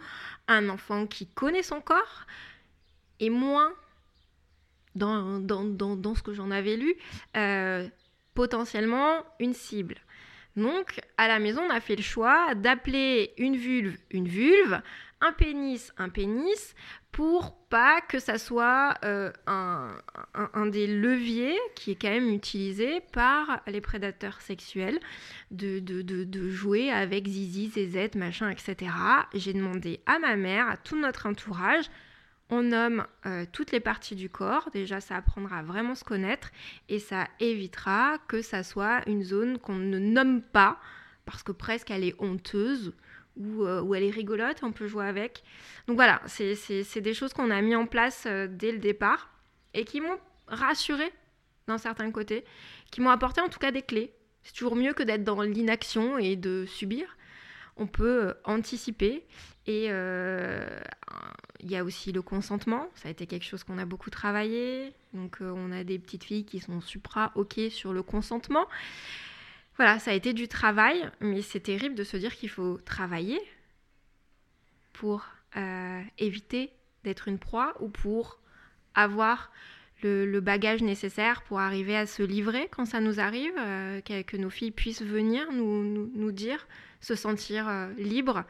[0.48, 2.28] un enfant qui connaît son corps,
[3.19, 3.74] et moins
[4.99, 6.93] dans, ce que j'en avais lu,
[7.38, 7.88] euh,
[8.33, 9.95] potentiellement une cible.
[10.55, 14.82] Donc, à la maison, on a fait le choix d'appeler une vulve une vulve,
[15.21, 16.76] un pénis un pénis,
[17.11, 23.61] pour pas que ça soit euh, un, des leviers qui est quand même utilisé par
[23.67, 24.99] les prédateurs sexuels
[25.51, 28.91] de, de, jouer avec Zizi, Zezette, machin, etc.
[29.34, 31.86] J'ai demandé à ma mère, à tout notre entourage,
[32.50, 34.70] on nomme euh, toutes les parties du corps.
[34.74, 36.52] Déjà, ça apprendra à vraiment se connaître
[36.88, 40.80] et ça évitera que ça soit une zone qu'on ne nomme pas
[41.26, 42.93] parce que presque elle est honteuse
[43.38, 45.43] ou, euh, elle est rigolote, on peut jouer avec.
[45.88, 49.30] Donc voilà, c'est des choses qu'on a mis en place euh, dès le départ
[49.74, 51.12] et qui m'ont rassuré
[51.68, 52.43] d'un certain côté,
[52.91, 54.12] qui m'ont apporté en tout cas des clés.
[54.41, 57.16] C'est toujours mieux que d'être dans l'inaction et de subir.
[57.80, 59.25] On peut anticiper
[59.65, 59.89] et
[61.61, 64.93] il y a aussi le consentement, ça a été quelque chose qu'on a beaucoup travaillé.
[65.13, 68.65] Donc euh, on a des petites filles qui sont supra OK sur le consentement.
[69.75, 73.39] Voilà, ça a été du travail, mais c'est terrible de se dire qu'il faut travailler
[74.93, 75.25] pour
[75.57, 76.71] euh, éviter
[77.03, 78.39] d'être une proie ou pour
[78.93, 79.51] avoir
[80.04, 84.50] le, bagage nécessaire pour arriver à se livrer quand ça nous arrive, euh, que, nos
[84.50, 86.68] filles puissent venir nous, nous, dire,
[87.02, 88.43] se sentir libres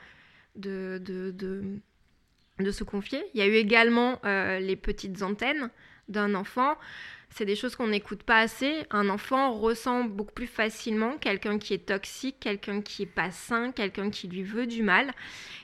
[0.56, 1.32] de, de,
[2.64, 3.24] de se confier.
[3.34, 5.70] Il y a eu également euh, les petites antennes
[6.10, 6.76] d'un enfant
[7.32, 8.86] c'est des choses qu'on n'écoute pas assez.
[8.91, 13.72] Un enfant ressent beaucoup plus facilement quelqu'un qui est toxique, quelqu'un qui est pas sain,
[13.72, 15.12] quelqu'un qui lui veut du mal.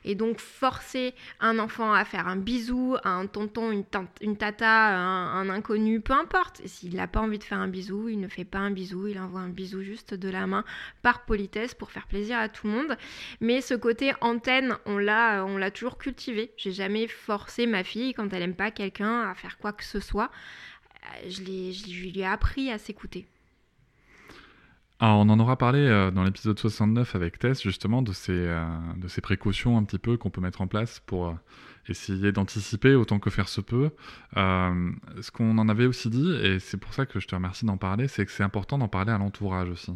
[0.04, 3.84] Et donc forcer un enfant à faire un bisou à un tonton, une,
[4.22, 6.62] une tata, un, un, inconnu, peu importe.
[6.66, 9.20] S'il n'a pas envie de faire un bisou, il ne fait pas un bisou, il
[9.20, 10.64] envoie un bisou juste de la main
[11.02, 12.98] par politesse pour faire plaisir à tout le monde.
[13.42, 16.52] Mais ce côté antenne, on l'a, on l'a toujours cultivé.
[16.58, 20.00] J'ai jamais forcé ma fille quand elle aime pas quelqu'un à faire quoi que ce
[20.00, 20.30] soit
[21.26, 23.28] je, je lui ai appris à s'écouter.
[25.00, 28.66] Alors, on en aura parlé euh, dans l'épisode 69 avec Tess, justement, de ces, euh,
[28.96, 31.34] de ces précautions un petit peu qu'on peut mettre en place pour euh,
[31.88, 33.92] essayer d'anticiper autant que faire se peut.
[34.36, 37.78] ce qu'on en avait aussi dit, et c'est pour ça que je te remercie d'en
[37.78, 39.92] parler, c'est que c'est important d'en parler à l'entourage aussi.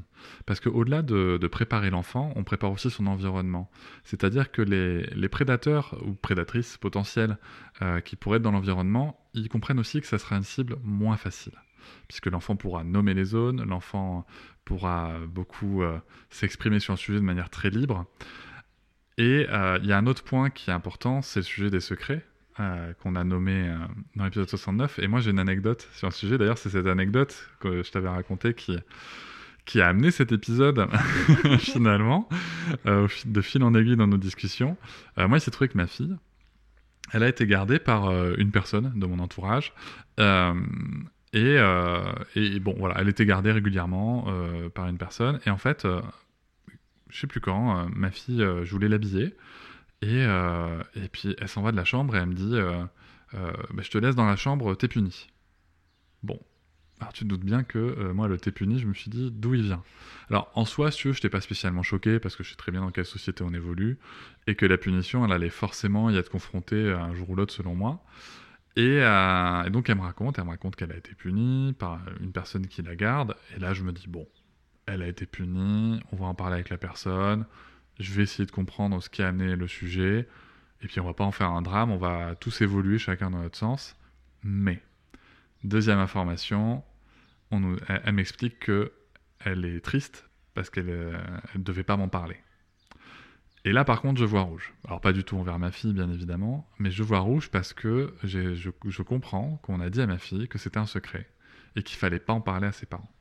[0.46, 3.70] Parce qu'au-delà de, de, préparer l'enfant, on prépare aussi son environnement.
[4.04, 7.38] C'est-à-dire que les, prédateurs ou prédatrices potentielles
[8.06, 11.54] qui pourraient être dans l'environnement, ils comprennent aussi que ça sera une cible moins facile
[12.08, 14.26] puisque l'enfant pourra nommer les zones, l'enfant
[14.66, 15.98] pourra beaucoup euh,
[16.30, 18.06] s'exprimer sur un sujet de manière très libre.
[19.20, 21.80] Et euh, il y a un autre point qui est important, c'est le sujet des
[21.80, 22.26] secrets,
[22.60, 23.72] euh, qu'on a nommé
[24.16, 24.98] dans l'épisode 69.
[25.00, 26.40] Et moi, j'ai une anecdote sur un sujet.
[26.40, 28.76] D'ailleurs, c'est cette anecdote que je t'avais racontée qui,
[29.66, 30.88] qui a amené cet épisode,
[31.60, 32.28] finalement,
[32.86, 34.76] de fil en aiguille dans nos discussions.
[35.16, 36.16] moi, il s'est trouvé que ma fille,
[37.14, 39.74] elle a été gardée par une personne de mon entourage.
[41.34, 45.40] Euh, et, bon, voilà, elle était gardée régulièrement euh, par une personne.
[45.46, 46.02] Et en fait, euh,
[47.10, 49.36] je sais plus quand, ma fille, je voulais l'habiller.
[50.02, 52.56] Et, et puis elle s'en va de la chambre et elle me dit
[53.34, 55.28] bah, Je te laisse dans la chambre, t'es puni.
[56.24, 56.40] Bon.
[57.02, 59.54] Alors tu te doutes bien que moi, le t'es puni, je me suis dit d'où
[59.56, 59.84] il vient?
[60.30, 62.58] Alors en soi, si tu veux, je n'étais pas spécialement choqué parce que je sais
[62.58, 63.98] très bien dans quelle société on évolue
[64.48, 67.74] et que la punition, elle allait forcément y être confrontée un jour ou l'autre, selon
[67.74, 68.04] moi.
[68.80, 72.32] Euh, et, donc elle me raconte, elle me raconte qu'elle a été punie par une
[72.32, 73.36] personne qui la garde.
[73.56, 74.28] Et là je me dis bon,
[74.90, 77.46] elle a été punie, on va en parler avec la personne.
[78.00, 80.28] Je vais essayer de comprendre ce qui a amené le sujet.
[80.82, 83.42] Et puis on va pas en faire un drame, on va tous évoluer chacun dans
[83.42, 83.96] notre sens.
[84.44, 84.82] Mais
[85.64, 86.84] deuxième information,
[87.52, 88.94] on elle, m'explique que
[89.40, 90.86] elle est triste parce qu'elle
[91.56, 92.38] ne devait pas m'en parler.
[93.66, 94.74] Et là, par contre, je vois rouge.
[94.88, 98.14] Alors, pas du tout envers ma fille, bien évidemment, mais je vois rouge parce que
[98.24, 101.30] je, comprends qu'on a dit à ma fille que c'était un secret
[101.76, 103.12] et qu'il fallait pas en parler à ses parents.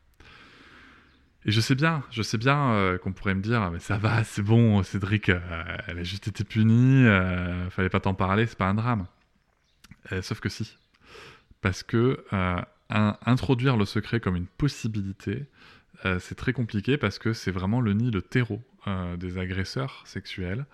[1.45, 4.25] Et je sais bien, je sais bien euh, qu'on pourrait me dire, mais ça va,
[4.25, 5.39] c'est bon, Cédric, euh,
[5.87, 9.07] elle a juste été punie, euh, fallait pas t'en parler, c'est pas un drame.
[10.23, 10.77] sauf que si.
[11.61, 12.25] Parce que
[12.91, 15.47] introduire le secret comme une possibilité,
[16.21, 20.65] c'est très compliqué parce que c'est vraiment le nid, le terreau euh, des agresseurs sexuels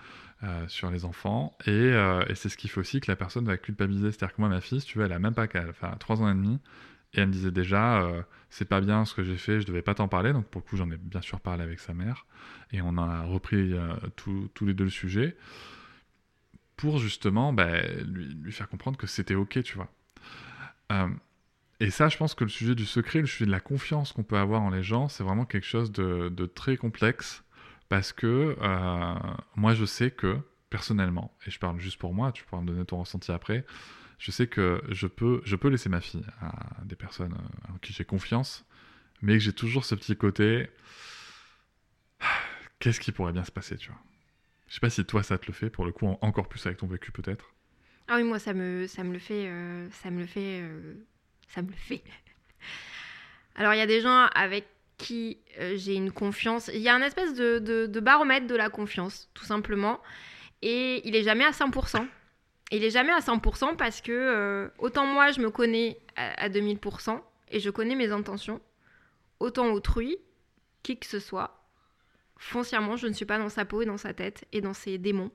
[0.44, 1.56] euh, sur les enfants.
[1.66, 4.12] Euh, et, c'est ce qui fait aussi que la personne va culpabiliser.
[4.12, 6.28] C'est-à-dire que moi, ma fille, tu veux, elle a même pas qu'elle, enfin, 3 ans
[6.30, 6.60] et demi,
[7.14, 8.08] et elle me disait déjà,
[8.50, 10.32] c'est pas bien ce que j'ai fait, je devais pas t'en parler.
[10.32, 12.26] Donc pour le coup, j'en ai bien sûr parlé avec sa mère.
[12.72, 13.74] Et on a repris
[14.16, 15.36] tous les deux le sujet
[16.76, 19.88] pour justement bah, lui, faire comprendre que c'était ok, tu vois.
[21.80, 24.22] et ça, je pense que le sujet du secret, le sujet de la confiance qu'on
[24.22, 27.44] peut avoir en les gens, c'est vraiment quelque chose de, très complexe
[27.88, 29.14] parce que euh,
[29.56, 30.38] moi, je sais que,
[30.70, 33.64] personnellement, et je parle juste pour moi, tu pourras me donner ton ressenti après,
[34.18, 36.52] je sais que je peux, je peux laisser ma fille à
[36.84, 38.64] des personnes euh, en qui j'ai confiance,
[39.22, 40.68] mais que j'ai toujours ce petit côté.
[42.78, 44.00] Qu'est-ce qui pourrait bien se passer, tu vois?
[44.68, 46.78] Je sais pas si toi ça te le fait, pour le coup, encore plus avec
[46.78, 47.54] ton vécu peut-être.
[48.08, 50.62] Ah oui, moi ça me, ça me le fait, euh, ça me le fait,
[51.48, 52.02] ça me le fait.
[53.56, 54.66] Alors, il y a des gens avec
[54.98, 56.70] qui euh, j'ai une confiance.
[56.74, 60.00] Il y a un espèce de, de- de baromètre de la confiance, tout simplement.
[60.62, 62.06] Et il est jamais à 100%.
[62.70, 66.48] Il est jamais à 100% parce que euh, autant moi, je me connais à, à
[66.48, 68.60] 2000% et je connais mes intentions,
[69.38, 70.16] autant autrui,
[70.82, 71.62] qui que ce soit,
[72.38, 74.98] foncièrement, je ne suis pas dans sa peau et dans sa tête et dans ses
[74.98, 75.30] démons.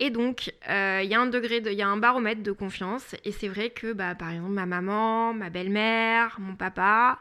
[0.00, 2.52] Et donc, euh, il y a un degré, de- il y a un baromètre de
[2.52, 3.16] confiance.
[3.24, 7.18] Et c'est vrai que, bah, par exemple, ma maman, ma belle-mère, mon papa,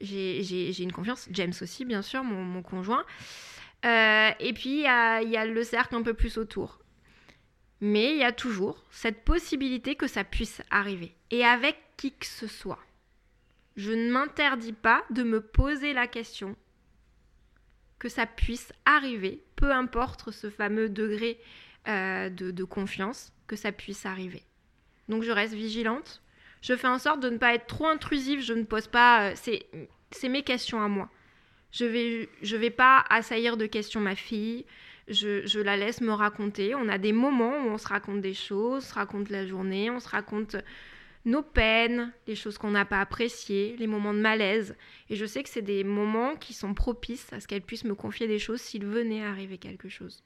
[0.00, 1.26] j'ai une confiance.
[1.30, 3.04] James aussi, bien sûr, mon, conjoint.
[3.86, 6.80] Euh, et puis, il y a le cercle un peu plus autour.
[7.80, 11.14] Mais il y a toujours cette possibilité que ça puisse arriver.
[11.30, 12.78] Et avec qui que ce soit.
[13.76, 16.56] Je ne m'interdis pas de me poser la question
[17.98, 21.38] que ça puisse arriver, peu importe ce fameux degré
[21.88, 24.42] euh, de, confiance, que ça puisse arriver.
[25.08, 26.22] Donc je reste vigilante.
[26.62, 28.40] Je fais en sorte de ne pas être trop intrusive.
[28.40, 29.30] Je ne pose pas.
[29.30, 29.66] euh, c'est,
[30.10, 31.10] c'est mes questions à moi.
[31.70, 34.64] Je vais, je vais pas assaillir de questions ma fille.
[35.08, 36.74] Je, la laisse me raconter.
[36.74, 39.90] On a des moments où on se raconte des choses, on se raconte la journée,
[39.90, 40.56] on se raconte
[41.24, 44.76] nos peines, les choses qu'on n'a pas appréciées, les moments de malaise.
[45.10, 47.94] Et je sais que c'est des moments qui sont propices à ce qu'elle puisse me
[47.94, 50.22] confier des choses s'il venait à arriver quelque chose.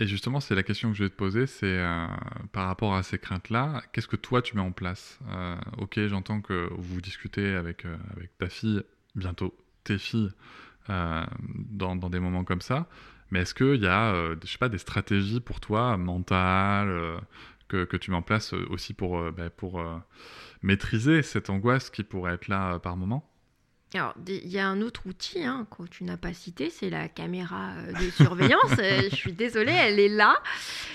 [0.00, 2.06] Et justement, c'est la question que je vais te poser, c'est euh,
[2.50, 5.20] par rapport à ces craintes-là, qu'est-ce que toi tu mets en place?
[5.28, 7.96] Euh, Ok, j'entends que vous discutez avec, euh,
[8.38, 8.82] ta fille,
[9.14, 10.30] bientôt tes filles,
[10.90, 11.24] euh,
[11.70, 12.88] dans des moments comme ça,
[13.34, 17.18] mais est-ce qu'il y a, euh, je sais pas, des stratégies pour toi, mentales, euh,
[17.68, 19.84] que, que tu mets en place euh, aussi pour, euh, bah, pour
[20.62, 23.28] maîtriser cette angoisse qui pourrait être là par moment?
[23.94, 27.08] Alors, il y a un autre outil hein, que tu n'as pas cité, c'est la
[27.08, 28.74] caméra de surveillance.
[28.78, 30.36] Je suis désolée, elle est là.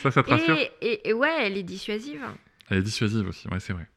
[0.04, 0.58] Ça, ça te rassure?
[0.58, 2.26] Et, et- et ouais, elle est dissuasive.
[2.70, 3.88] Elle est dissuasive aussi, ouais, c'est vrai.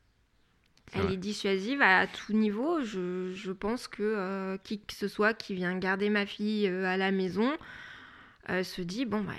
[0.92, 1.14] C'est Elle vrai.
[1.14, 2.82] est dissuasive à tout niveau.
[2.82, 7.10] Je, je pense que qui que ce soit qui vient garder ma fille à la
[7.10, 7.50] maison
[8.50, 9.32] euh, se dit bon, bah,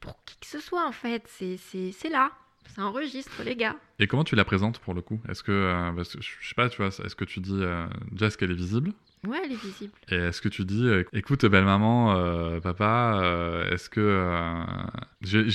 [0.00, 2.30] pour qui que ce soit en fait, c'est- c'est c'est là.
[2.70, 3.76] C'est un registre, les gars.
[3.98, 5.20] Et comment tu la présentes pour le coup?
[5.28, 7.86] Est-ce que, euh, parce que, je sais pas, tu vois, est-ce que tu dis euh,
[8.12, 8.92] déjà est-ce qu'elle est visible?
[9.26, 9.92] Ouais, elle est visible.
[10.10, 14.00] Et est-ce que tu dis euh, écoute belle maman, euh, papa, euh, est-ce que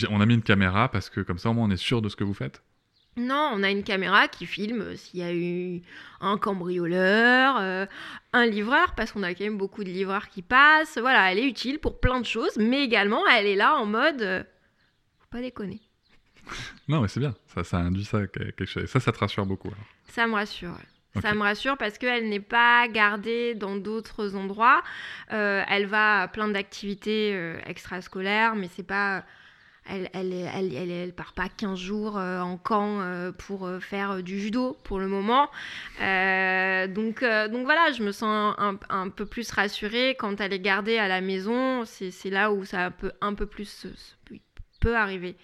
[0.10, 2.10] on a mis une caméra parce que comme ça au moins on est sûr de
[2.10, 2.64] ce que vous faites?
[3.16, 5.82] Non, on a une caméra qui filme s'il y a eu
[6.20, 7.86] un cambrioleur, euh,
[8.34, 10.97] un livreur, parce qu'on a quand même beaucoup de livreurs qui passent.
[10.97, 14.22] Voilà, elle est utile pour plein de choses, mais également elle est là en mode
[14.22, 14.43] euh,
[15.20, 15.80] faut pas déconner.
[16.89, 17.34] Non, mais c'est bien.
[17.47, 18.88] Ça, ça induit ça que- quelque chose.
[18.88, 19.70] Ça, ça te rassure beaucoup.
[19.70, 19.86] alors.
[20.09, 20.72] Ça me rassure.
[20.72, 21.22] ouais.
[21.22, 24.82] Ça me rassure parce qu'elle n'est pas gardée dans d'autres endroits.
[25.32, 29.24] Euh, elle va à plein d'activités euh, extrascolaires, mais c'est pas.
[29.86, 34.24] Elle, elle, elle, elle, part pas 15 jours euh, en camp euh, pour euh, faire
[34.24, 35.50] du judo pour le moment.
[36.00, 40.98] Donc, donc voilà, je me sens un, un peu plus rassurée quand elle est gardée
[40.98, 41.84] à la maison.
[41.86, 43.88] C'est là où ça peut un peu plus
[44.80, 45.38] peut arriver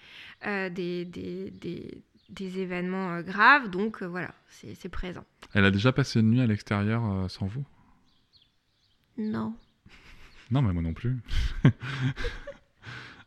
[0.44, 3.68] des, des, des, des événements euh, graves.
[3.68, 5.24] Donc euh, voilà, c'est c'est présent.
[5.54, 7.64] Elle a déjà passé une nuit à l'extérieur euh, sans vous?
[9.18, 9.54] Non.
[10.50, 11.18] Non, mais moi non plus.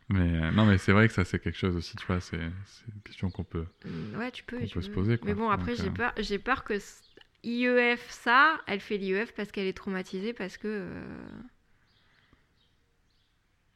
[0.08, 2.20] mais euh, non, mais c'est vrai que ça c'est quelque chose aussi, tu vois.
[2.20, 2.52] C'est une
[3.04, 3.66] question qu'on peut.
[3.84, 4.58] Mm, Ouais, tu peux.
[4.58, 5.28] Qu'on tu peut se poser, quoi.
[5.28, 6.74] Mais bon, après, Donc, j'ai euh, peur, peur que
[7.44, 10.68] IEF, ça, elle fait l'IEF parce qu'elle est traumatisée, parce que.
[10.68, 11.26] euh,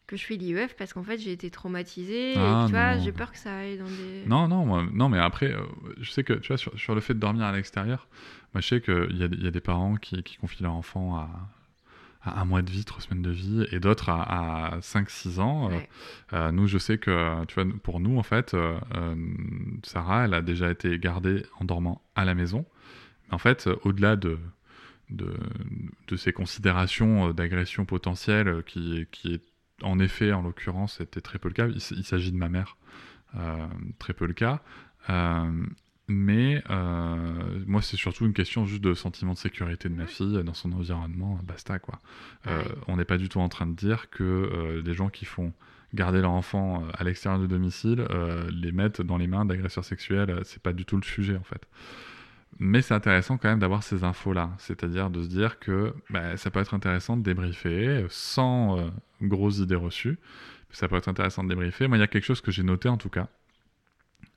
[0.07, 2.33] Que je fais l'IEF parce qu'en fait j'ai été traumatisée.
[2.35, 4.24] Ah, et tu vois, j'ai peur que ça aille dans des.
[4.26, 5.61] Non, non, moi- non, mais après, euh,
[6.01, 8.09] je sais que, tu vois, sur, sur le fait de dormir à l'extérieur,
[8.55, 11.16] moi, je sais qu'il y a, y a des parents qui, qui confient leur enfant
[11.16, 11.29] à,
[12.22, 15.70] à un mois de vie, trois semaines de vie, et d'autres à, à 5-6 ans.
[15.70, 15.88] Euh, Ouais.
[16.32, 18.78] euh, nous, je sais que, tu vois, pour nous, en fait, euh,
[19.84, 22.64] Sarah, elle a déjà été gardée en dormant à la maison.
[23.28, 24.38] Mais en fait, au-delà de,
[25.10, 25.32] de,
[26.08, 29.42] de ces considérations d'agression potentielle, qui, qui est,
[29.82, 32.76] en effet, en l'occurrence, c'était très peu le cas, il, s'agit de ma mère,
[33.36, 33.66] euh,
[34.00, 34.60] très peu le cas.
[36.09, 40.06] Euh, mais euh, moi, c'est surtout une question juste de sentiment de sécurité de ma
[40.06, 42.00] fille dans son environnement, basta quoi.
[42.46, 45.24] Euh, on n'est pas du tout en train de dire que euh, les gens qui
[45.24, 45.52] font
[45.94, 49.84] garder leur enfant euh, à l'extérieur du domicile euh, les mettent dans les mains d'agresseurs
[49.84, 51.66] sexuels, euh, c'est pas du tout le sujet en fait.
[52.59, 56.50] Mais c'est intéressant quand même d'avoir ces infos-là, c'est-à-dire de se dire que bah, ça
[56.50, 58.90] peut être intéressant de débriefer euh, sans euh,
[59.22, 60.18] grosses idées reçues.
[60.70, 61.88] Ça peut être intéressant de débriefer.
[61.88, 63.28] Moi, il y a quelque chose que j'ai noté en tout cas,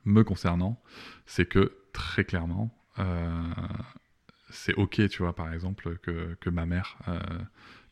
[0.06, 0.82] me concernant,
[1.26, 3.54] c'est que très clairement, euh,
[4.49, 7.20] c'est ok, tu vois, par exemple, que, que ma mère euh,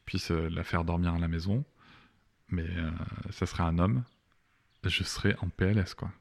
[0.05, 1.65] puisse euh, la faire dormir à la maison,
[2.49, 2.67] mais
[3.29, 4.03] ça serait un homme,
[4.83, 6.11] je serais en PLS, quoi.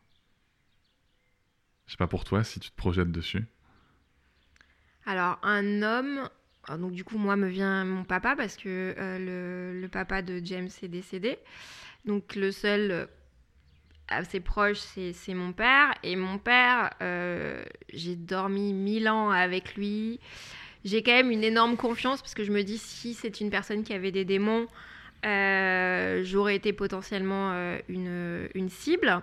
[1.86, 3.47] Je sais pas pour toi si tu te projettes dessus.
[5.07, 6.28] Alors, un homme,
[6.64, 10.43] ah, donc du coup, moi me vient mon papa parce que le, le papa de
[10.45, 11.39] James est décédé.
[12.05, 13.09] Donc, le seul
[14.09, 15.94] assez proche, c'est mon père.
[16.02, 20.20] Et mon père, euh, j'ai dormi mille ans avec lui.
[20.84, 23.82] J'ai quand même une énorme confiance parce que je me dis, si c'est une personne
[23.82, 24.66] qui avait des démons,
[25.26, 29.22] euh, j'aurais été potentiellement euh, une, cible.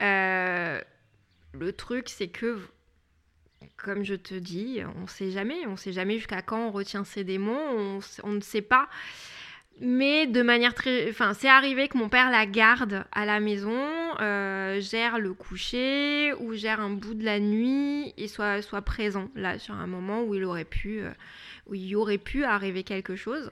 [0.00, 2.58] Le truc, c'est que,
[3.76, 5.66] comme je te dis, on sait jamais.
[5.66, 8.00] On sait jamais jusqu'à quand on retient ses démons.
[8.22, 8.88] On ne sait pas.
[9.80, 11.08] Mais de manière très...
[11.10, 16.32] Enfin, c'est arrivé que mon père la garde à la maison, euh, gère le coucher
[16.40, 20.22] ou gère un bout de la nuit et soit, soit présent là sur un moment
[20.22, 21.10] où il aurait pu, euh,
[21.66, 23.50] où il aurait pu arriver quelque chose.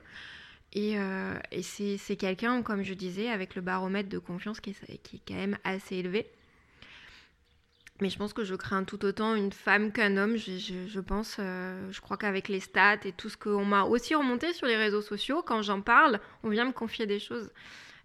[0.73, 4.99] Et, euh, et c'est quelqu'un, comme je disais, avec le baromètre de confiance qui est,
[5.03, 6.27] qui est quand même assez élevé.
[8.01, 10.37] Mais je pense que je crains tout autant une femme qu'un homme.
[10.37, 10.59] Je,
[10.89, 14.67] je- pense, je crois qu'avec les stats et tout ce qu'on m'a aussi remonté sur
[14.67, 17.51] les réseaux sociaux, quand j'en parle, on vient me confier des choses.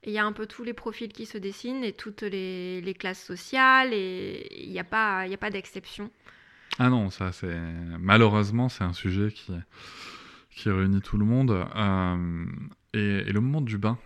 [0.07, 2.93] Il y a un peu tous les profils qui se dessinent et toutes les, les
[2.93, 6.09] classes sociales et il n'y a pas, il y a pas d'exception.
[6.79, 7.59] Ah non, ça c'est
[7.99, 9.51] malheureusement c'est un sujet qui
[10.49, 11.51] qui réunit tout le monde.
[11.75, 12.45] Euh,
[12.93, 13.99] et, et le moment du bain?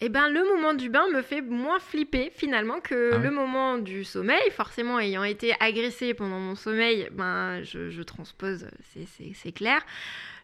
[0.00, 3.30] Eh ben, le moment du bain me fait moins flipper finalement que Ah ouais le
[3.30, 4.50] moment du sommeil.
[4.52, 8.68] Forcément, ayant été agressée pendant mon sommeil, ben, je, je transpose,
[9.34, 9.84] c'est clair.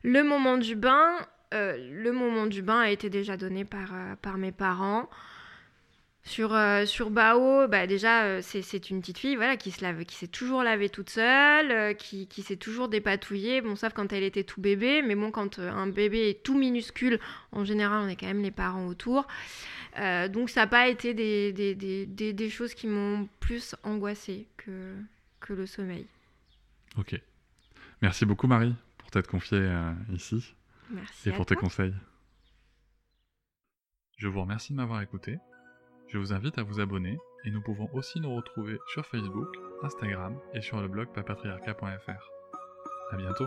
[0.02, 1.16] Le moment du bain,
[1.54, 5.08] euh, le moment du bain a été déjà donné par, euh, par mes parents.
[6.26, 10.16] Sur, euh, sur Bao, bah déjà, c'est une petite fille voilà, qui se lave, qui
[10.16, 13.60] s'est toujours lavée toute seule, qui, qui s'est toujours dépatouillée.
[13.60, 17.20] Bon, sauf quand elle était tout bébé, mais bon, quand un bébé est tout minuscule,
[17.52, 19.26] en général, on est quand même les parents autour.
[20.32, 24.94] Donc, ça n'a pas été des, des, des, des, choses qui m'ont plus angoissée que,
[25.40, 26.06] que le sommeil.
[26.96, 27.20] Ok.
[28.00, 29.70] Merci beaucoup Marie pour t'être confiée
[30.10, 30.54] ici
[30.90, 31.28] Merci.
[31.28, 31.94] et à pour tes conseils.
[34.16, 35.38] Je vous remercie de m'avoir écouté.
[36.08, 39.48] Je vous invite à vous abonner et nous pouvons aussi nous retrouver sur Facebook,
[39.82, 42.30] Instagram et sur le blog papatriarca.fr.
[43.12, 43.46] À bientôt.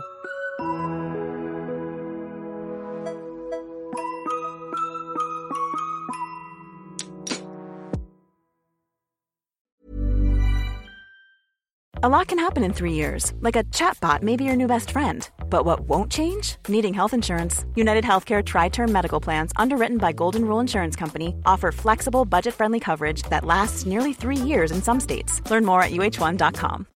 [12.00, 14.92] A lot can happen in three years, like a chatbot may be your new best
[14.92, 15.28] friend.
[15.50, 16.56] But what won't change?
[16.68, 17.64] Needing health insurance.
[17.74, 22.54] United Healthcare Tri Term Medical Plans, underwritten by Golden Rule Insurance Company, offer flexible, budget
[22.54, 25.42] friendly coverage that lasts nearly three years in some states.
[25.50, 26.86] Learn more at uh1.com.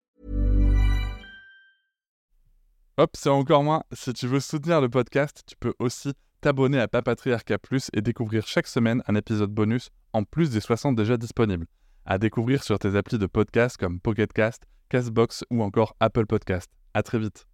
[2.99, 3.83] Hop, c'est encore moins.
[3.95, 8.47] Si tu veux soutenir le podcast, tu peux aussi t'abonner à Papatriarca Plus et découvrir
[8.47, 11.67] chaque semaine un épisode bonus en plus des 60 déjà disponibles.
[12.05, 16.71] À découvrir sur tes applis de podcast comme Pocket Cast, Castbox ou encore Apple Podcast.
[16.93, 17.47] À très vite.